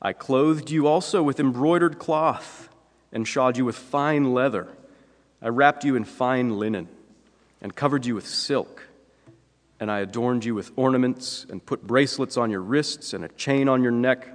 I 0.00 0.12
clothed 0.12 0.70
you 0.70 0.86
also 0.86 1.22
with 1.22 1.40
embroidered 1.40 1.98
cloth 1.98 2.68
and 3.12 3.26
shod 3.26 3.56
you 3.56 3.64
with 3.64 3.76
fine 3.76 4.34
leather. 4.34 4.68
I 5.40 5.48
wrapped 5.48 5.84
you 5.84 5.96
in 5.96 6.04
fine 6.04 6.58
linen 6.58 6.88
and 7.62 7.74
covered 7.74 8.04
you 8.04 8.14
with 8.14 8.26
silk. 8.26 8.88
And 9.80 9.90
I 9.90 10.00
adorned 10.00 10.44
you 10.44 10.54
with 10.54 10.72
ornaments 10.76 11.46
and 11.48 11.64
put 11.64 11.86
bracelets 11.86 12.36
on 12.36 12.50
your 12.50 12.60
wrists 12.60 13.14
and 13.14 13.24
a 13.24 13.28
chain 13.28 13.68
on 13.68 13.82
your 13.82 13.92
neck. 13.92 14.28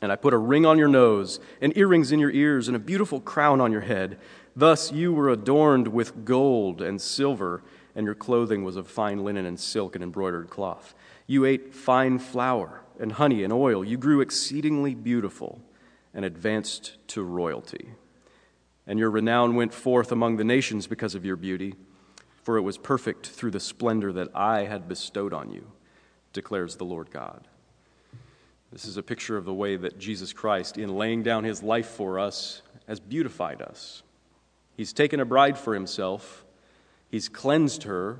And 0.00 0.12
I 0.12 0.16
put 0.16 0.32
a 0.32 0.38
ring 0.38 0.64
on 0.64 0.78
your 0.78 0.88
nose 0.88 1.40
and 1.60 1.76
earrings 1.76 2.12
in 2.12 2.20
your 2.20 2.30
ears 2.30 2.68
and 2.68 2.76
a 2.76 2.80
beautiful 2.80 3.20
crown 3.20 3.60
on 3.60 3.72
your 3.72 3.80
head. 3.80 4.18
Thus 4.54 4.92
you 4.92 5.12
were 5.12 5.30
adorned 5.30 5.88
with 5.88 6.24
gold 6.24 6.80
and 6.80 7.00
silver, 7.00 7.62
and 7.94 8.04
your 8.04 8.14
clothing 8.14 8.62
was 8.62 8.76
of 8.76 8.86
fine 8.86 9.24
linen 9.24 9.44
and 9.44 9.58
silk 9.58 9.94
and 9.94 10.04
embroidered 10.04 10.50
cloth. 10.50 10.94
You 11.26 11.44
ate 11.44 11.74
fine 11.74 12.18
flour 12.18 12.82
and 13.00 13.12
honey 13.12 13.42
and 13.42 13.52
oil. 13.52 13.84
You 13.84 13.96
grew 13.96 14.20
exceedingly 14.20 14.94
beautiful 14.94 15.60
and 16.14 16.24
advanced 16.24 16.96
to 17.08 17.22
royalty. 17.22 17.90
And 18.86 18.98
your 18.98 19.10
renown 19.10 19.56
went 19.56 19.74
forth 19.74 20.12
among 20.12 20.36
the 20.36 20.44
nations 20.44 20.86
because 20.86 21.14
of 21.14 21.24
your 21.24 21.36
beauty 21.36 21.74
for 22.48 22.56
it 22.56 22.62
was 22.62 22.78
perfect 22.78 23.26
through 23.26 23.50
the 23.50 23.60
splendor 23.60 24.10
that 24.10 24.34
I 24.34 24.64
had 24.64 24.88
bestowed 24.88 25.34
on 25.34 25.50
you, 25.50 25.70
declares 26.32 26.76
the 26.76 26.84
Lord 26.86 27.10
God. 27.10 27.46
This 28.72 28.86
is 28.86 28.96
a 28.96 29.02
picture 29.02 29.36
of 29.36 29.44
the 29.44 29.52
way 29.52 29.76
that 29.76 29.98
Jesus 29.98 30.32
Christ, 30.32 30.78
in 30.78 30.96
laying 30.96 31.22
down 31.22 31.44
his 31.44 31.62
life 31.62 31.88
for 31.88 32.18
us, 32.18 32.62
has 32.86 33.00
beautified 33.00 33.60
us. 33.60 34.02
He's 34.78 34.94
taken 34.94 35.20
a 35.20 35.26
bride 35.26 35.58
for 35.58 35.74
himself, 35.74 36.46
he's 37.10 37.28
cleansed 37.28 37.82
her, 37.82 38.18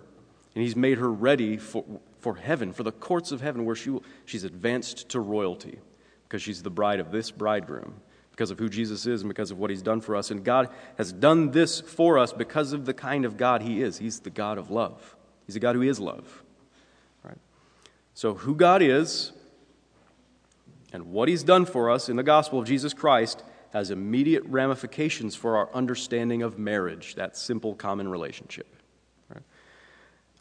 and 0.55 0.63
he's 0.63 0.77
made 0.77 0.99
her 0.99 1.11
ready 1.11 1.57
for, 1.57 1.83
for 2.19 2.35
heaven, 2.35 2.75
for 2.75 2.83
the 2.83 2.93
courts 2.93 3.33
of 3.33 3.41
heaven, 3.41 3.65
where 3.65 3.77
she 3.77 3.99
she's 4.27 4.45
advanced 4.45 5.09
to 5.09 5.21
royalty 5.21 5.79
because 6.25 6.43
she's 6.43 6.63
the 6.63 6.69
bride 6.69 7.01
of 7.01 7.13
this 7.13 7.31
bridegroom 7.31 7.95
because 8.39 8.53
of 8.53 8.59
who 8.61 8.69
Jesus 8.69 9.05
is 9.05 9.23
and 9.23 9.29
because 9.29 9.51
of 9.51 9.59
what 9.59 9.69
he's 9.69 9.83
done 9.83 10.01
for 10.01 10.15
us. 10.15 10.31
And 10.31 10.45
God 10.45 10.69
has 10.97 11.13
done 11.13 11.51
this 11.51 11.81
for 11.81 12.19
us 12.19 12.33
because 12.33 12.73
of 12.73 12.85
the 12.85 12.95
kind 12.95 13.25
of 13.25 13.37
God 13.37 13.63
he 13.63 13.83
is. 13.83 13.99
He's 13.99 14.21
the 14.21 14.31
God 14.31 14.59
of 14.59 14.71
love, 14.71 15.17
he's 15.45 15.57
a 15.57 15.61
God 15.61 15.75
who 15.75 15.83
is 15.83 15.99
love. 15.99 16.45
Right? 17.25 17.39
So, 18.15 18.35
who 18.35 18.55
God 18.55 18.81
is 18.81 19.33
and 20.93 21.11
what 21.11 21.29
he's 21.29 21.43
done 21.43 21.67
for 21.67 21.91
us 21.91 22.09
in 22.09 22.15
the 22.15 22.23
gospel 22.23 22.61
of 22.61 22.65
Jesus 22.65 22.95
Christ 22.95 23.43
has 23.73 23.91
immediate 23.91 24.45
ramifications 24.45 25.35
for 25.35 25.57
our 25.57 25.69
understanding 25.75 26.43
of 26.43 26.61
marriage, 26.61 27.17
that 27.17 27.37
simple 27.37 27.75
common 27.75 28.07
relationship. 28.07 28.69
Right? 29.29 29.43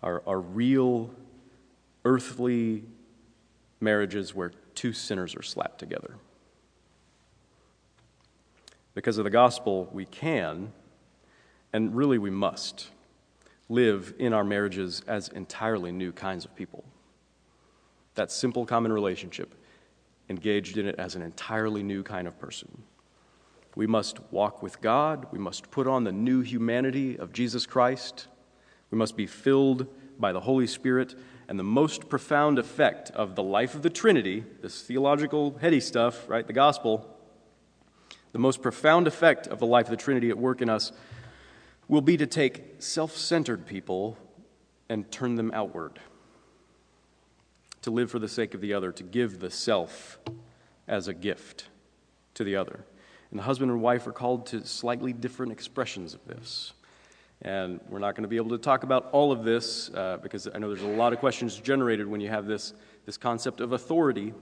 Our, 0.03 0.21
our 0.27 0.39
real 0.39 1.09
earthly 2.05 2.83
marriages 3.81 4.35
where 4.35 4.51
two 4.75 4.93
sinners 4.93 5.35
are 5.35 5.41
slapped 5.41 5.79
together. 5.79 6.17
Because 8.97 9.19
of 9.19 9.25
the 9.25 9.29
gospel, 9.29 9.87
we 9.93 10.05
can, 10.05 10.73
and 11.71 11.95
really 11.95 12.17
we 12.17 12.31
must, 12.31 12.87
live 13.69 14.15
in 14.17 14.33
our 14.33 14.43
marriages 14.43 15.03
as 15.05 15.27
entirely 15.27 15.91
new 15.91 16.11
kinds 16.11 16.45
of 16.45 16.55
people. 16.55 16.83
That 18.15 18.31
simple 18.31 18.65
common 18.65 18.91
relationship, 18.91 19.53
engaged 20.29 20.79
in 20.79 20.87
it 20.87 20.95
as 20.97 21.13
an 21.13 21.21
entirely 21.21 21.83
new 21.83 22.01
kind 22.01 22.27
of 22.27 22.39
person. 22.39 22.85
We 23.75 23.85
must 23.85 24.17
walk 24.31 24.63
with 24.63 24.81
God. 24.81 25.27
We 25.31 25.37
must 25.37 25.69
put 25.69 25.85
on 25.85 26.03
the 26.03 26.11
new 26.11 26.41
humanity 26.41 27.19
of 27.19 27.31
Jesus 27.31 27.67
Christ. 27.67 28.25
We 28.89 28.97
must 28.97 29.15
be 29.15 29.27
filled 29.27 29.85
by 30.17 30.31
the 30.31 30.41
Holy 30.41 30.65
Spirit. 30.65 31.13
And 31.47 31.59
the 31.59 31.63
most 31.63 32.09
profound 32.09 32.57
effect 32.57 33.11
of 33.11 33.35
the 33.35 33.43
life 33.43 33.75
of 33.75 33.83
the 33.83 33.91
Trinity, 33.91 34.43
this 34.63 34.81
theological, 34.81 35.55
heady 35.61 35.81
stuff, 35.81 36.27
right, 36.27 36.47
the 36.47 36.51
gospel, 36.51 37.13
the 38.31 38.39
most 38.39 38.61
profound 38.61 39.07
effect 39.07 39.47
of 39.47 39.59
the 39.59 39.65
life 39.65 39.85
of 39.85 39.91
the 39.91 39.97
Trinity 39.97 40.29
at 40.29 40.37
work 40.37 40.61
in 40.61 40.69
us 40.69 40.91
will 41.87 42.01
be 42.01 42.17
to 42.17 42.27
take 42.27 42.75
self 42.79 43.15
centered 43.15 43.65
people 43.65 44.17
and 44.89 45.09
turn 45.11 45.35
them 45.35 45.51
outward. 45.53 45.99
To 47.83 47.91
live 47.91 48.11
for 48.11 48.19
the 48.19 48.27
sake 48.27 48.53
of 48.53 48.61
the 48.61 48.73
other, 48.73 48.91
to 48.91 49.03
give 49.03 49.39
the 49.39 49.49
self 49.49 50.19
as 50.87 51.07
a 51.07 51.13
gift 51.13 51.67
to 52.33 52.43
the 52.43 52.55
other. 52.55 52.83
And 53.31 53.39
the 53.39 53.43
husband 53.43 53.71
and 53.71 53.81
wife 53.81 54.07
are 54.07 54.11
called 54.11 54.47
to 54.47 54.65
slightly 54.65 55.13
different 55.13 55.51
expressions 55.51 56.13
of 56.13 56.25
this. 56.25 56.73
And 57.41 57.79
we're 57.89 57.99
not 57.99 58.15
going 58.15 58.23
to 58.23 58.29
be 58.29 58.37
able 58.37 58.49
to 58.51 58.57
talk 58.57 58.83
about 58.83 59.09
all 59.11 59.31
of 59.31 59.43
this 59.43 59.89
uh, 59.93 60.17
because 60.21 60.47
I 60.53 60.57
know 60.57 60.69
there's 60.73 60.81
a 60.81 60.87
lot 60.87 61.13
of 61.13 61.19
questions 61.19 61.57
generated 61.57 62.07
when 62.07 62.19
you 62.19 62.29
have 62.29 62.47
this, 62.47 62.73
this 63.05 63.17
concept 63.17 63.61
of 63.61 63.73
authority 63.73 64.33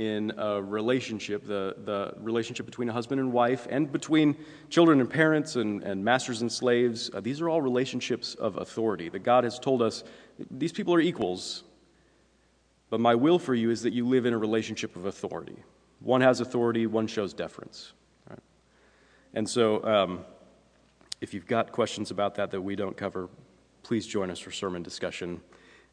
in 0.00 0.32
a 0.38 0.62
relationship, 0.62 1.46
the, 1.46 1.76
the 1.84 2.14
relationship 2.16 2.64
between 2.64 2.88
a 2.88 2.92
husband 2.92 3.20
and 3.20 3.30
wife, 3.30 3.66
and 3.68 3.92
between 3.92 4.34
children 4.70 4.98
and 4.98 5.10
parents 5.10 5.56
and, 5.56 5.82
and 5.82 6.02
masters 6.02 6.40
and 6.40 6.50
slaves. 6.50 7.10
Uh, 7.12 7.20
these 7.20 7.42
are 7.42 7.50
all 7.50 7.60
relationships 7.60 8.34
of 8.34 8.56
authority 8.56 9.10
that 9.10 9.18
God 9.18 9.44
has 9.44 9.58
told 9.58 9.82
us 9.82 10.02
these 10.50 10.72
people 10.72 10.94
are 10.94 11.00
equals, 11.00 11.64
but 12.88 12.98
my 12.98 13.14
will 13.14 13.38
for 13.38 13.54
you 13.54 13.68
is 13.68 13.82
that 13.82 13.92
you 13.92 14.08
live 14.08 14.24
in 14.24 14.32
a 14.32 14.38
relationship 14.38 14.96
of 14.96 15.04
authority. 15.04 15.62
One 16.00 16.22
has 16.22 16.40
authority, 16.40 16.86
one 16.86 17.06
shows 17.06 17.34
deference. 17.34 17.92
Right? 18.26 18.38
And 19.34 19.46
so, 19.46 19.84
um, 19.84 20.24
if 21.20 21.34
you've 21.34 21.46
got 21.46 21.72
questions 21.72 22.10
about 22.10 22.36
that 22.36 22.50
that 22.52 22.62
we 22.62 22.74
don't 22.74 22.96
cover, 22.96 23.28
please 23.82 24.06
join 24.06 24.30
us 24.30 24.38
for 24.38 24.50
sermon 24.50 24.82
discussion 24.82 25.42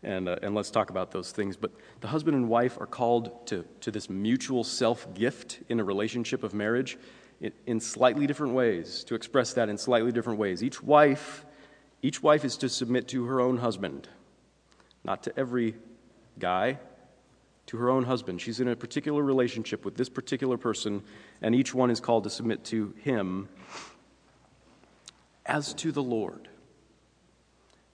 and, 0.03 0.29
uh, 0.29 0.37
and 0.41 0.53
let's 0.53 0.69
talk 0.71 0.89
about 0.89 1.11
those 1.11 1.31
things. 1.31 1.57
But 1.57 1.71
the 2.01 2.07
husband 2.07 2.35
and 2.35 2.49
wife 2.49 2.79
are 2.79 2.85
called 2.85 3.47
to, 3.47 3.65
to 3.81 3.91
this 3.91 4.09
mutual 4.09 4.63
self 4.63 5.13
gift 5.13 5.59
in 5.69 5.79
a 5.79 5.83
relationship 5.83 6.43
of 6.43 6.53
marriage 6.53 6.97
in, 7.41 7.51
in 7.65 7.79
slightly 7.79 8.27
different 8.27 8.53
ways, 8.53 9.03
to 9.05 9.15
express 9.15 9.53
that 9.53 9.69
in 9.69 9.77
slightly 9.77 10.11
different 10.11 10.39
ways. 10.39 10.63
Each 10.63 10.81
wife, 10.81 11.45
each 12.01 12.21
wife 12.21 12.45
is 12.45 12.57
to 12.57 12.69
submit 12.69 13.07
to 13.09 13.25
her 13.25 13.39
own 13.39 13.57
husband, 13.57 14.07
not 15.03 15.23
to 15.23 15.37
every 15.37 15.75
guy, 16.39 16.79
to 17.67 17.77
her 17.77 17.89
own 17.89 18.03
husband. 18.03 18.41
She's 18.41 18.59
in 18.59 18.67
a 18.67 18.75
particular 18.75 19.23
relationship 19.23 19.83
with 19.83 19.97
this 19.97 20.09
particular 20.09 20.57
person, 20.57 21.03
and 21.41 21.53
each 21.53 21.73
one 21.73 21.91
is 21.91 21.99
called 21.99 22.23
to 22.23 22.29
submit 22.29 22.63
to 22.65 22.93
him 23.01 23.49
as 25.45 25.73
to 25.75 25.91
the 25.91 26.03
Lord. 26.03 26.47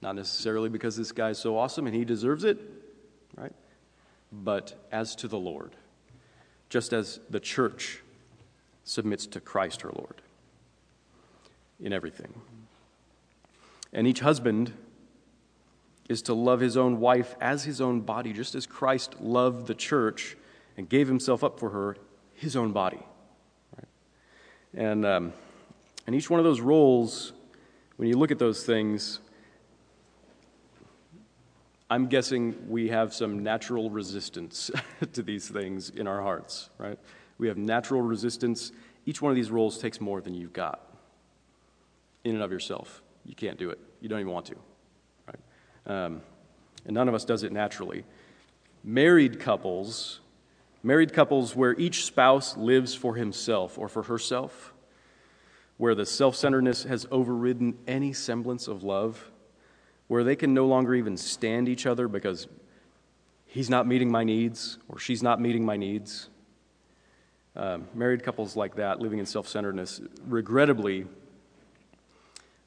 Not 0.03 0.17
necessarily 0.17 0.67
because 0.67 0.97
this 0.97 1.13
guy's 1.13 1.39
so 1.39 1.57
awesome 1.57 1.87
and 1.87 1.95
he 1.95 2.03
deserves 2.03 2.43
it, 2.43 2.59
right? 3.37 3.53
But 4.33 4.75
as 4.91 5.15
to 5.15 5.29
the 5.29 5.39
Lord, 5.39 5.77
just 6.67 6.91
as 6.91 7.21
the 7.29 7.39
church 7.39 8.01
submits 8.83 9.25
to 9.27 9.39
Christ 9.39 9.81
her 9.83 9.91
Lord 9.95 10.21
in 11.79 11.93
everything. 11.93 12.33
And 13.93 14.05
each 14.05 14.19
husband 14.19 14.73
is 16.09 16.21
to 16.23 16.33
love 16.33 16.59
his 16.59 16.75
own 16.75 16.99
wife 16.99 17.35
as 17.39 17.63
his 17.63 17.79
own 17.79 18.01
body, 18.01 18.33
just 18.33 18.55
as 18.55 18.65
Christ 18.65 19.21
loved 19.21 19.67
the 19.67 19.75
church 19.75 20.35
and 20.75 20.89
gave 20.89 21.07
himself 21.07 21.45
up 21.45 21.61
for 21.61 21.69
her, 21.69 21.95
his 22.33 22.57
own 22.57 22.73
body. 22.73 22.99
Right? 23.77 23.87
And, 24.85 25.05
um, 25.05 25.33
and 26.05 26.13
each 26.13 26.29
one 26.29 26.41
of 26.41 26.43
those 26.43 26.59
roles, 26.59 27.31
when 27.95 28.09
you 28.09 28.17
look 28.17 28.31
at 28.31 28.39
those 28.39 28.65
things, 28.65 29.21
I'm 31.89 32.07
guessing 32.07 32.55
we 32.67 32.89
have 32.89 33.13
some 33.13 33.43
natural 33.43 33.89
resistance 33.89 34.71
to 35.13 35.21
these 35.21 35.47
things 35.47 35.89
in 35.89 36.07
our 36.07 36.21
hearts, 36.21 36.69
right? 36.77 36.97
We 37.37 37.47
have 37.47 37.57
natural 37.57 38.01
resistance. 38.01 38.71
Each 39.05 39.21
one 39.21 39.31
of 39.31 39.35
these 39.35 39.51
roles 39.51 39.77
takes 39.77 39.99
more 39.99 40.21
than 40.21 40.33
you've 40.33 40.53
got 40.53 40.81
in 42.23 42.35
and 42.35 42.43
of 42.43 42.51
yourself. 42.51 43.01
You 43.25 43.35
can't 43.35 43.57
do 43.57 43.69
it. 43.69 43.79
You 44.01 44.09
don't 44.09 44.19
even 44.19 44.31
want 44.31 44.47
to. 44.47 44.55
Right? 45.27 46.05
Um, 46.05 46.21
and 46.85 46.93
none 46.93 47.07
of 47.07 47.15
us 47.15 47.25
does 47.25 47.43
it 47.43 47.51
naturally. 47.51 48.03
Married 48.83 49.39
couples, 49.39 50.19
married 50.81 51.13
couples 51.13 51.55
where 51.55 51.73
each 51.79 52.05
spouse 52.05 52.57
lives 52.57 52.93
for 52.93 53.15
himself 53.15 53.77
or 53.77 53.87
for 53.87 54.03
herself, 54.03 54.73
where 55.77 55.95
the 55.95 56.05
self 56.05 56.35
centeredness 56.35 56.83
has 56.83 57.07
overridden 57.11 57.77
any 57.87 58.13
semblance 58.13 58.67
of 58.67 58.83
love, 58.83 59.31
where 60.07 60.23
they 60.23 60.35
can 60.35 60.53
no 60.53 60.65
longer 60.65 60.93
even 60.95 61.17
stand 61.17 61.69
each 61.69 61.85
other 61.85 62.07
because 62.07 62.47
he's 63.45 63.69
not 63.69 63.87
meeting 63.87 64.11
my 64.11 64.23
needs 64.23 64.77
or 64.89 64.99
she's 64.99 65.23
not 65.23 65.39
meeting 65.39 65.65
my 65.65 65.77
needs. 65.77 66.29
Um, 67.55 67.87
married 67.93 68.23
couples 68.23 68.55
like 68.55 68.75
that, 68.75 68.99
living 68.99 69.19
in 69.19 69.25
self 69.25 69.47
centeredness, 69.47 70.01
regrettably, 70.27 71.05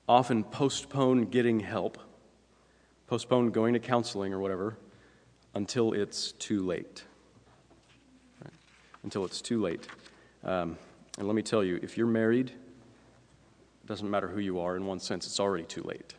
often 0.08 0.44
postpone 0.44 1.24
getting 1.24 1.58
help, 1.58 1.98
postpone 3.08 3.50
going 3.50 3.74
to 3.74 3.80
counseling 3.80 4.32
or 4.32 4.38
whatever 4.38 4.76
until 5.54 5.92
it's 5.92 6.32
too 6.32 6.64
late. 6.64 7.02
Right? 8.44 8.52
Until 9.02 9.24
it's 9.24 9.40
too 9.40 9.60
late. 9.60 9.86
Um, 10.44 10.78
and 11.18 11.26
let 11.26 11.34
me 11.34 11.42
tell 11.42 11.64
you, 11.64 11.80
if 11.82 11.96
you're 11.98 12.06
married, 12.06 12.50
it 12.50 13.86
doesn't 13.86 14.08
matter 14.08 14.28
who 14.28 14.38
you 14.38 14.60
are, 14.60 14.76
in 14.76 14.86
one 14.86 15.00
sense, 15.00 15.26
it's 15.26 15.40
already 15.40 15.64
too 15.64 15.82
late. 15.82 16.14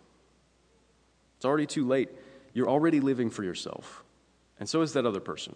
It's 1.38 1.46
already 1.46 1.66
too 1.66 1.88
late. 1.88 2.10
You're 2.54 2.70
already 2.70 3.00
living 3.00 3.30
for 3.30 3.44
yourself, 3.44 4.04
and 4.60 4.68
so 4.68 4.82
is 4.82 4.94
that 4.94 5.06
other 5.06 5.20
person. 5.20 5.56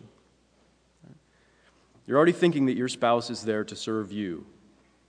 You're 2.05 2.17
already 2.17 2.31
thinking 2.31 2.65
that 2.65 2.77
your 2.77 2.87
spouse 2.87 3.29
is 3.29 3.43
there 3.43 3.63
to 3.63 3.75
serve 3.75 4.11
you. 4.11 4.45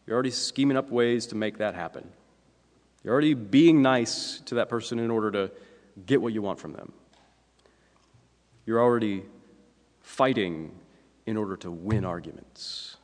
You're 0.07 0.15
already 0.15 0.31
scheming 0.31 0.77
up 0.77 0.91
ways 0.91 1.27
to 1.27 1.35
make 1.35 1.59
that 1.59 1.75
happen. 1.75 2.09
You're 3.03 3.13
already 3.13 3.35
being 3.35 3.83
nice 3.83 4.41
to 4.47 4.57
that 4.57 4.69
person 4.69 4.99
in 4.99 5.11
order 5.11 5.31
to 5.33 5.51
get 6.07 6.23
what 6.23 6.33
you 6.33 6.43
want 6.43 6.61
from 6.61 6.73
them. 6.73 6.93
You're 8.67 8.81
already 8.81 9.25
fighting 10.01 10.73
in 11.27 11.37
order 11.37 11.57
to 11.57 11.71
win 11.71 12.05
arguments, 12.05 12.97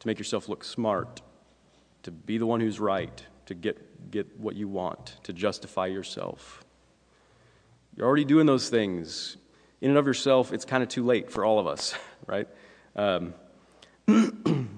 to 0.00 0.06
make 0.06 0.18
yourself 0.18 0.48
look 0.48 0.64
smart, 0.64 1.22
to 2.02 2.10
be 2.10 2.38
the 2.38 2.46
one 2.46 2.60
who's 2.60 2.78
right, 2.78 3.22
to 3.46 3.54
get, 3.54 4.10
get 4.10 4.38
what 4.38 4.56
you 4.56 4.68
want, 4.68 5.16
to 5.22 5.32
justify 5.32 5.86
yourself. 5.86 6.64
You're 7.96 8.06
already 8.06 8.24
doing 8.24 8.46
those 8.46 8.68
things. 8.68 9.38
In 9.80 9.90
and 9.90 9.98
of 9.98 10.06
yourself, 10.06 10.52
it's 10.52 10.64
kind 10.64 10.82
of 10.82 10.88
too 10.88 11.04
late 11.04 11.30
for 11.30 11.44
all 11.44 11.58
of 11.58 11.66
us, 11.66 11.94
right? 12.26 12.46
Um, 12.94 13.34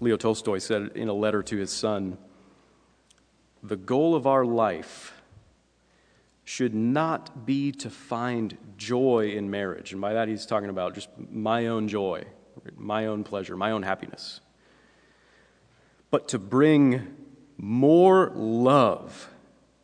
Leo 0.00 0.16
Tolstoy 0.16 0.58
said 0.58 0.92
in 0.94 1.08
a 1.08 1.12
letter 1.12 1.42
to 1.42 1.56
his 1.56 1.72
son 1.72 2.18
the 3.62 3.76
goal 3.76 4.14
of 4.14 4.26
our 4.26 4.44
life 4.44 5.20
should 6.44 6.74
not 6.74 7.44
be 7.44 7.72
to 7.72 7.90
find 7.90 8.56
joy 8.76 9.32
in 9.34 9.50
marriage. 9.50 9.90
And 9.92 10.00
by 10.00 10.12
that, 10.12 10.28
he's 10.28 10.46
talking 10.46 10.68
about 10.68 10.94
just 10.94 11.08
my 11.18 11.66
own 11.66 11.88
joy, 11.88 12.24
my 12.76 13.06
own 13.06 13.24
pleasure, 13.24 13.56
my 13.56 13.72
own 13.72 13.82
happiness. 13.82 14.40
But 16.12 16.28
to 16.28 16.38
bring 16.38 17.16
more 17.56 18.30
love 18.36 19.28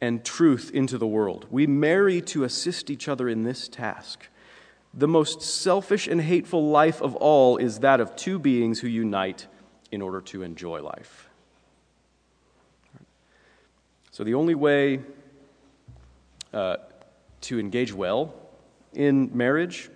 and 0.03 0.25
truth 0.25 0.73
into 0.75 0.99
the 0.99 1.07
world. 1.07 1.47
We 1.49 1.69
marry 1.69 2.21
to 2.23 2.43
assist 2.43 2.91
each 2.91 3.09
other 3.09 3.29
in 3.29 3.45
this 3.45 3.69
task. 3.69 4.29
The 4.93 5.07
most 5.07 5.41
selfish 5.41 6.09
and 6.09 6.21
hateful 6.21 6.69
life 6.69 7.01
of 7.01 7.15
all 7.17 7.57
is 7.57 7.79
that 7.79 8.01
of 8.01 8.17
two 8.17 8.41
beings 8.41 8.81
who 8.81 8.89
unite 8.89 9.47
in 9.93 10.03
order 10.03 10.21
to 10.21 10.43
enjoy 10.43 10.83
life. 10.83 11.31
So, 14.11 14.25
the 14.25 14.35
only 14.35 14.57
way 14.57 15.01
uh, 16.53 16.79
to 17.43 17.61
engage 17.61 17.93
well 17.95 18.35
in 18.93 19.31
marriage, 19.33 19.89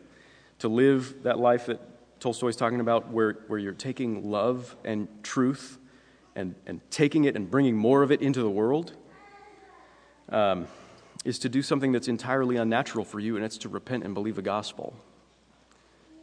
to 0.60 0.68
live 0.68 1.24
that 1.24 1.38
life 1.38 1.66
that 1.66 1.80
Tolstoy's 2.20 2.56
talking 2.56 2.80
about, 2.80 3.10
where, 3.10 3.32
where 3.48 3.58
you're 3.58 3.72
taking 3.74 4.30
love 4.30 4.76
and 4.84 5.08
truth 5.24 5.78
and, 6.36 6.54
and 6.64 6.80
taking 6.90 7.24
it 7.24 7.34
and 7.34 7.50
bringing 7.50 7.76
more 7.76 8.02
of 8.02 8.12
it 8.12 8.22
into 8.22 8.40
the 8.40 8.48
world, 8.48 8.94
um, 10.28 10.66
is 11.24 11.38
to 11.40 11.48
do 11.48 11.62
something 11.62 11.92
that's 11.92 12.08
entirely 12.08 12.56
unnatural 12.56 13.04
for 13.04 13.20
you, 13.20 13.36
and 13.36 13.44
it's 13.44 13.58
to 13.58 13.68
repent 13.68 14.04
and 14.04 14.14
believe 14.14 14.36
the 14.36 14.42
gospel. 14.42 14.94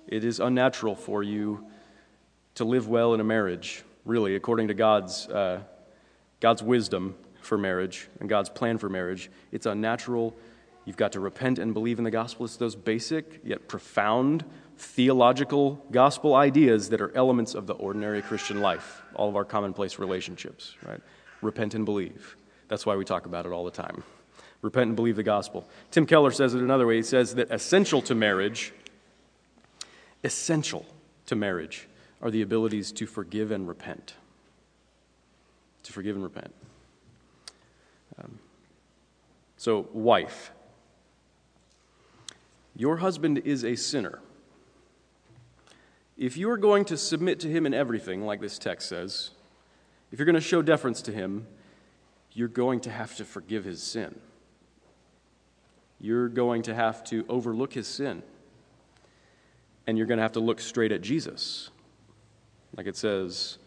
It 0.07 0.23
is 0.23 0.39
unnatural 0.39 0.95
for 0.95 1.23
you 1.23 1.65
to 2.55 2.65
live 2.65 2.87
well 2.87 3.13
in 3.13 3.19
a 3.19 3.23
marriage, 3.23 3.83
really, 4.05 4.35
according 4.35 4.67
to 4.67 4.73
God's, 4.73 5.27
uh, 5.27 5.61
God's 6.39 6.61
wisdom 6.61 7.15
for 7.41 7.57
marriage 7.57 8.07
and 8.19 8.29
God's 8.29 8.49
plan 8.49 8.77
for 8.77 8.89
marriage. 8.89 9.29
It's 9.51 9.65
unnatural. 9.65 10.35
You've 10.85 10.97
got 10.97 11.13
to 11.13 11.19
repent 11.19 11.59
and 11.59 11.73
believe 11.73 11.97
in 11.97 12.03
the 12.03 12.11
gospel. 12.11 12.45
It's 12.45 12.57
those 12.57 12.75
basic 12.75 13.41
yet 13.43 13.67
profound 13.67 14.43
theological 14.77 15.83
gospel 15.91 16.35
ideas 16.35 16.89
that 16.89 16.99
are 16.99 17.15
elements 17.15 17.55
of 17.55 17.67
the 17.67 17.73
ordinary 17.73 18.21
Christian 18.21 18.61
life, 18.61 19.01
all 19.15 19.29
of 19.29 19.35
our 19.35 19.45
commonplace 19.45 19.99
relationships, 19.99 20.75
right? 20.85 20.99
Repent 21.41 21.75
and 21.75 21.85
believe. 21.85 22.35
That's 22.67 22.85
why 22.85 22.95
we 22.95 23.05
talk 23.05 23.25
about 23.25 23.45
it 23.45 23.51
all 23.51 23.65
the 23.65 23.71
time. 23.71 24.03
Repent 24.61 24.87
and 24.87 24.95
believe 24.95 25.15
the 25.15 25.23
gospel. 25.23 25.67
Tim 25.91 26.05
Keller 26.05 26.31
says 26.31 26.53
it 26.53 26.61
another 26.61 26.87
way. 26.87 26.95
He 26.97 27.03
says 27.03 27.35
that 27.35 27.51
essential 27.51 28.01
to 28.03 28.15
marriage, 28.15 28.73
essential 30.23 30.85
to 31.25 31.35
marriage, 31.35 31.87
are 32.21 32.31
the 32.31 32.41
abilities 32.41 32.91
to 32.93 33.05
forgive 33.05 33.51
and 33.51 33.67
repent. 33.67 34.13
To 35.83 35.91
forgive 35.91 36.15
and 36.15 36.23
repent. 36.23 36.53
Um, 38.17 38.39
so, 39.57 39.89
wife, 39.91 40.51
your 42.75 42.97
husband 42.97 43.39
is 43.39 43.65
a 43.65 43.75
sinner. 43.75 44.19
If 46.17 46.37
you 46.37 46.49
are 46.49 46.57
going 46.57 46.85
to 46.85 46.97
submit 46.97 47.39
to 47.41 47.49
him 47.49 47.65
in 47.65 47.73
everything, 47.73 48.25
like 48.25 48.39
this 48.39 48.57
text 48.57 48.87
says, 48.87 49.31
if 50.11 50.19
you're 50.19 50.25
going 50.25 50.35
to 50.35 50.41
show 50.41 50.61
deference 50.61 51.01
to 51.03 51.11
him, 51.11 51.47
you're 52.33 52.47
going 52.47 52.79
to 52.81 52.91
have 52.91 53.15
to 53.17 53.25
forgive 53.25 53.63
his 53.63 53.81
sin. 53.81 54.19
You're 55.99 56.29
going 56.29 56.63
to 56.63 56.75
have 56.75 57.03
to 57.05 57.25
overlook 57.29 57.73
his 57.73 57.87
sin. 57.87 58.23
And 59.87 59.97
you're 59.97 60.07
going 60.07 60.17
to 60.17 60.23
have 60.23 60.33
to 60.33 60.39
look 60.39 60.59
straight 60.59 60.91
at 60.91 61.01
Jesus. 61.01 61.69
Like 62.75 62.87
it 62.87 62.97
says, 62.97 63.57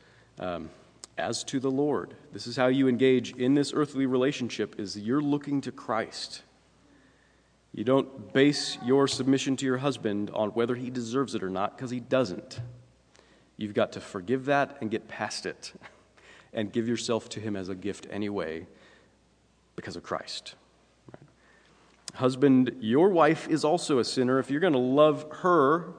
um, 0.40 0.70
as 1.18 1.44
to 1.44 1.60
the 1.60 1.70
Lord. 1.70 2.14
This 2.32 2.46
is 2.46 2.56
how 2.56 2.66
you 2.66 2.88
engage 2.88 3.32
in 3.32 3.54
this 3.54 3.72
earthly 3.74 4.06
relationship 4.06 4.78
is 4.78 4.98
you're 4.98 5.22
looking 5.22 5.60
to 5.62 5.72
Christ. 5.72 6.42
You 7.72 7.84
don't 7.84 8.32
base 8.32 8.78
your 8.84 9.06
submission 9.06 9.56
to 9.58 9.66
your 9.66 9.78
husband 9.78 10.30
on 10.34 10.50
whether 10.50 10.74
he 10.74 10.90
deserves 10.90 11.34
it 11.34 11.42
or 11.42 11.50
not 11.50 11.76
because 11.76 11.90
he 11.90 12.00
doesn't. 12.00 12.60
You've 13.56 13.74
got 13.74 13.92
to 13.92 14.00
forgive 14.00 14.46
that 14.46 14.78
and 14.80 14.90
get 14.90 15.08
past 15.08 15.46
it 15.46 15.72
and 16.52 16.72
give 16.72 16.88
yourself 16.88 17.28
to 17.30 17.40
him 17.40 17.56
as 17.56 17.68
a 17.68 17.74
gift 17.74 18.06
anyway 18.10 18.66
because 19.76 19.96
of 19.96 20.02
Christ. 20.02 20.54
Right? 21.12 21.28
Husband, 22.14 22.76
your 22.80 23.10
wife 23.10 23.48
is 23.48 23.64
also 23.64 23.98
a 23.98 24.04
sinner. 24.04 24.38
If 24.38 24.50
you're 24.50 24.60
going 24.60 24.72
to 24.72 24.78
love 24.78 25.26
her 25.42 25.92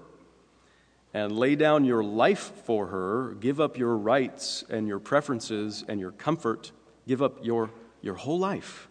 and 1.14 1.32
lay 1.32 1.56
down 1.56 1.86
your 1.86 2.04
life 2.04 2.52
for 2.66 2.88
her, 2.88 3.36
give 3.40 3.62
up 3.62 3.78
your 3.78 3.96
rights 3.98 4.64
and 4.70 4.88
your 4.88 5.00
preferences 5.00 5.84
and 5.88 6.00
your 6.00 6.12
comfort, 6.12 6.72
give 7.08 7.22
up 7.22 7.44
your, 7.44 7.72
your 8.02 8.16
whole 8.16 8.40
life 8.40 8.88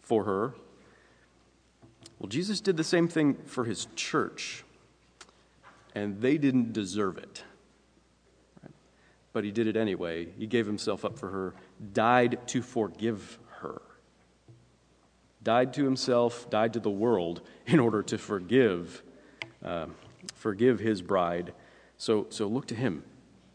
for 0.00 0.24
her. 0.24 0.54
Well, 2.18 2.28
Jesus 2.28 2.60
did 2.60 2.76
the 2.76 2.84
same 2.84 3.08
thing 3.08 3.34
for 3.46 3.64
his 3.64 3.86
church, 3.96 4.64
and 5.94 6.20
they 6.20 6.36
didn't 6.36 6.72
deserve 6.72 7.16
it. 7.16 7.44
But 9.32 9.44
he 9.44 9.50
did 9.50 9.66
it 9.66 9.76
anyway. 9.76 10.28
He 10.38 10.46
gave 10.46 10.66
himself 10.66 11.04
up 11.04 11.18
for 11.18 11.30
her 11.30 11.54
died 11.92 12.38
to 12.48 12.62
forgive 12.62 13.38
her. 13.60 13.80
Died 15.42 15.72
to 15.74 15.84
himself, 15.84 16.50
died 16.50 16.74
to 16.74 16.80
the 16.80 16.90
world 16.90 17.40
in 17.66 17.80
order 17.80 18.02
to 18.02 18.18
forgive, 18.18 19.02
uh, 19.64 19.86
forgive 20.34 20.80
his 20.80 21.02
bride. 21.02 21.52
So, 21.96 22.26
so 22.30 22.46
look 22.46 22.66
to 22.68 22.74
him 22.74 23.04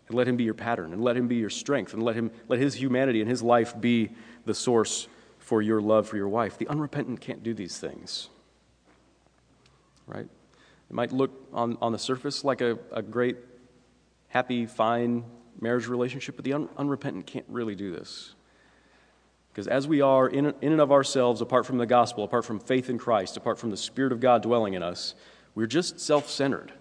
and 0.07 0.15
let 0.15 0.27
him 0.27 0.37
be 0.37 0.43
your 0.43 0.53
pattern 0.53 0.93
and 0.93 1.03
let 1.03 1.17
him 1.17 1.27
be 1.27 1.35
your 1.35 1.49
strength 1.49 1.93
and 1.93 2.03
let 2.03 2.15
him 2.15 2.31
let 2.47 2.59
his 2.59 2.75
humanity 2.75 3.21
and 3.21 3.29
his 3.29 3.41
life 3.41 3.79
be 3.79 4.11
the 4.45 4.53
source 4.53 5.07
for 5.39 5.61
your 5.61 5.81
love 5.81 6.07
for 6.07 6.17
your 6.17 6.29
wife. 6.29 6.57
The 6.57 6.67
unrepentant 6.67 7.21
can't 7.21 7.43
do 7.43 7.53
these 7.53 7.77
things. 7.77 8.29
Right? 10.07 10.27
It 10.89 10.93
might 10.93 11.11
look 11.11 11.31
on, 11.53 11.77
on 11.81 11.91
the 11.91 11.99
surface 11.99 12.43
like 12.43 12.61
a, 12.61 12.77
a 12.91 13.01
great, 13.01 13.37
happy, 14.27 14.67
fine 14.67 15.23
marriage 15.61 15.87
relationship, 15.87 16.35
but 16.35 16.45
the 16.45 16.53
un- 16.53 16.69
unrepentant 16.77 17.25
can't 17.25 17.45
really 17.49 17.75
do 17.75 17.91
this. 17.91 18.33
Because 19.51 19.67
as 19.67 19.87
we 19.87 20.01
are 20.01 20.27
in, 20.27 20.47
in 20.61 20.73
and 20.73 20.81
of 20.81 20.91
ourselves, 20.91 21.39
apart 21.39 21.65
from 21.65 21.77
the 21.77 21.85
gospel, 21.85 22.25
apart 22.25 22.43
from 22.43 22.59
faith 22.59 22.89
in 22.89 22.97
Christ, 22.97 23.37
apart 23.37 23.57
from 23.57 23.71
the 23.71 23.77
Spirit 23.77 24.11
of 24.11 24.19
God 24.19 24.41
dwelling 24.41 24.73
in 24.73 24.83
us, 24.83 25.15
we're 25.55 25.65
just 25.65 25.99
self 25.99 26.29
centered. 26.29 26.73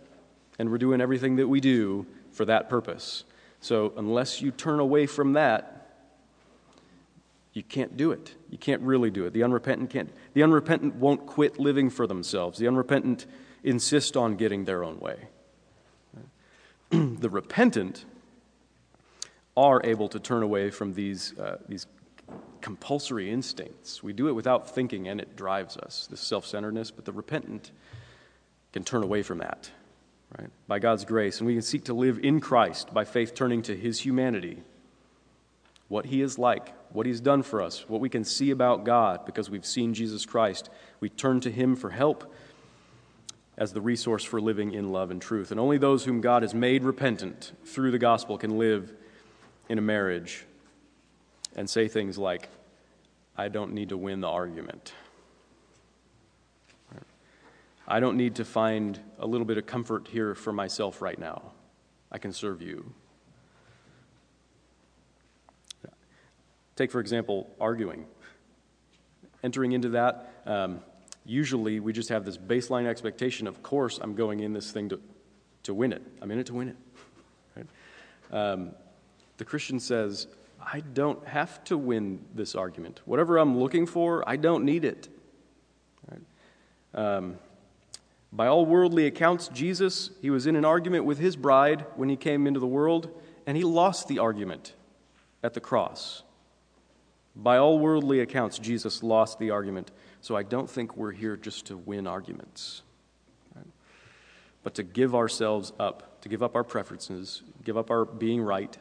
And 0.58 0.70
we're 0.70 0.78
doing 0.78 1.00
everything 1.00 1.36
that 1.36 1.48
we 1.48 1.60
do 1.60 2.06
for 2.32 2.44
that 2.44 2.68
purpose. 2.68 3.24
So 3.60 3.92
unless 3.96 4.42
you 4.42 4.50
turn 4.50 4.80
away 4.80 5.06
from 5.06 5.34
that, 5.34 5.74
you 7.52 7.62
can't 7.62 7.96
do 7.96 8.10
it. 8.10 8.34
You 8.50 8.58
can't 8.58 8.82
really 8.82 9.10
do 9.10 9.24
it. 9.24 9.32
The 9.32 9.44
unrepentant 9.44 9.90
can't. 9.90 10.10
The 10.34 10.42
unrepentant 10.42 10.96
won't 10.96 11.26
quit 11.26 11.58
living 11.60 11.90
for 11.90 12.06
themselves. 12.06 12.58
The 12.58 12.66
unrepentant 12.66 13.26
insist 13.62 14.16
on 14.16 14.34
getting 14.34 14.64
their 14.64 14.82
own 14.82 14.98
way. 14.98 15.28
the 16.90 17.30
repentant 17.30 18.04
are 19.56 19.80
able 19.84 20.08
to 20.08 20.18
turn 20.18 20.42
away 20.42 20.70
from 20.70 20.94
these, 20.94 21.38
uh, 21.38 21.58
these 21.68 21.86
compulsory 22.60 23.30
instincts. 23.30 24.02
We 24.02 24.12
do 24.12 24.28
it 24.28 24.32
without 24.32 24.70
thinking, 24.74 25.08
and 25.08 25.20
it 25.20 25.36
drives 25.36 25.76
us, 25.76 26.06
this 26.10 26.20
self 26.20 26.46
centeredness. 26.46 26.90
But 26.90 27.04
the 27.04 27.12
repentant 27.12 27.70
can 28.72 28.84
turn 28.84 29.02
away 29.02 29.22
from 29.22 29.38
that, 29.38 29.70
right? 30.38 30.48
By 30.66 30.78
God's 30.78 31.04
grace. 31.04 31.38
And 31.38 31.46
we 31.46 31.54
can 31.54 31.62
seek 31.62 31.84
to 31.84 31.94
live 31.94 32.18
in 32.18 32.40
Christ 32.40 32.92
by 32.92 33.04
faith, 33.04 33.34
turning 33.34 33.62
to 33.62 33.76
his 33.76 34.00
humanity 34.00 34.62
what 35.88 36.06
he 36.06 36.22
is 36.22 36.38
like, 36.38 36.74
what 36.92 37.06
he's 37.06 37.20
done 37.20 37.42
for 37.42 37.60
us, 37.60 37.88
what 37.88 38.00
we 38.00 38.08
can 38.08 38.24
see 38.24 38.50
about 38.50 38.84
God 38.84 39.26
because 39.26 39.50
we've 39.50 39.66
seen 39.66 39.94
Jesus 39.94 40.24
Christ. 40.24 40.70
We 41.00 41.08
turn 41.08 41.40
to 41.40 41.50
him 41.50 41.76
for 41.76 41.90
help 41.90 42.32
as 43.56 43.72
the 43.72 43.80
resource 43.80 44.24
for 44.24 44.40
living 44.40 44.72
in 44.72 44.90
love 44.90 45.10
and 45.10 45.20
truth. 45.20 45.50
And 45.50 45.60
only 45.60 45.78
those 45.78 46.04
whom 46.04 46.20
God 46.20 46.42
has 46.42 46.54
made 46.54 46.82
repentant 46.82 47.52
through 47.64 47.90
the 47.90 47.98
gospel 47.98 48.38
can 48.38 48.58
live 48.58 48.92
in 49.68 49.78
a 49.78 49.82
marriage 49.82 50.44
and 51.56 51.68
say 51.68 51.88
things 51.88 52.18
like, 52.18 52.48
I 53.36 53.48
don't 53.48 53.72
need 53.72 53.88
to 53.90 53.96
win 53.96 54.20
the 54.20 54.28
argument. 54.28 54.92
I 57.86 58.00
don't 58.00 58.16
need 58.16 58.36
to 58.36 58.44
find 58.44 58.98
a 59.18 59.26
little 59.26 59.44
bit 59.44 59.58
of 59.58 59.66
comfort 59.66 60.08
here 60.08 60.34
for 60.34 60.52
myself 60.52 61.02
right 61.02 61.18
now. 61.18 61.52
I 62.10 62.18
can 62.18 62.32
serve 62.32 62.62
you. 62.62 62.92
Take, 66.76 66.90
for 66.90 67.00
example, 67.00 67.50
arguing. 67.60 68.06
Entering 69.42 69.72
into 69.72 69.90
that, 69.90 70.32
um, 70.46 70.80
usually 71.24 71.78
we 71.78 71.92
just 71.92 72.08
have 72.08 72.24
this 72.24 72.38
baseline 72.38 72.86
expectation 72.86 73.46
of 73.46 73.62
course, 73.62 73.98
I'm 74.00 74.14
going 74.14 74.40
in 74.40 74.52
this 74.52 74.70
thing 74.70 74.88
to, 74.88 75.00
to 75.64 75.74
win 75.74 75.92
it. 75.92 76.02
I'm 76.22 76.30
in 76.30 76.38
it 76.38 76.46
to 76.46 76.54
win 76.54 76.68
it. 76.68 76.76
Right? 77.56 77.66
Um, 78.32 78.72
the 79.36 79.44
Christian 79.44 79.80
says, 79.80 80.26
I 80.60 80.80
don't 80.80 81.26
have 81.26 81.62
to 81.64 81.76
win 81.76 82.24
this 82.34 82.54
argument. 82.54 83.00
Whatever 83.04 83.38
I'm 83.38 83.58
looking 83.58 83.86
for, 83.86 84.26
I 84.28 84.36
don't 84.36 84.64
need 84.64 84.84
it. 84.84 85.08
Um, 86.94 87.38
by 88.32 88.46
all 88.46 88.66
worldly 88.66 89.06
accounts, 89.06 89.48
Jesus, 89.48 90.10
he 90.20 90.30
was 90.30 90.46
in 90.46 90.56
an 90.56 90.64
argument 90.64 91.04
with 91.04 91.18
his 91.18 91.36
bride 91.36 91.84
when 91.96 92.08
he 92.08 92.16
came 92.16 92.46
into 92.46 92.60
the 92.60 92.66
world, 92.66 93.08
and 93.46 93.56
he 93.56 93.64
lost 93.64 94.08
the 94.08 94.18
argument 94.18 94.74
at 95.42 95.54
the 95.54 95.60
cross. 95.60 96.22
By 97.36 97.58
all 97.58 97.78
worldly 97.78 98.20
accounts, 98.20 98.58
Jesus 98.58 99.02
lost 99.02 99.38
the 99.38 99.50
argument, 99.50 99.90
so 100.20 100.36
I 100.36 100.42
don't 100.42 100.70
think 100.70 100.96
we're 100.96 101.12
here 101.12 101.36
just 101.36 101.66
to 101.66 101.76
win 101.76 102.06
arguments, 102.06 102.82
right? 103.54 103.66
but 104.62 104.74
to 104.74 104.82
give 104.82 105.14
ourselves 105.14 105.72
up, 105.78 106.20
to 106.22 106.28
give 106.28 106.42
up 106.42 106.54
our 106.54 106.64
preferences, 106.64 107.42
give 107.64 107.76
up 107.76 107.90
our 107.90 108.04
being 108.04 108.40
right, 108.40 108.76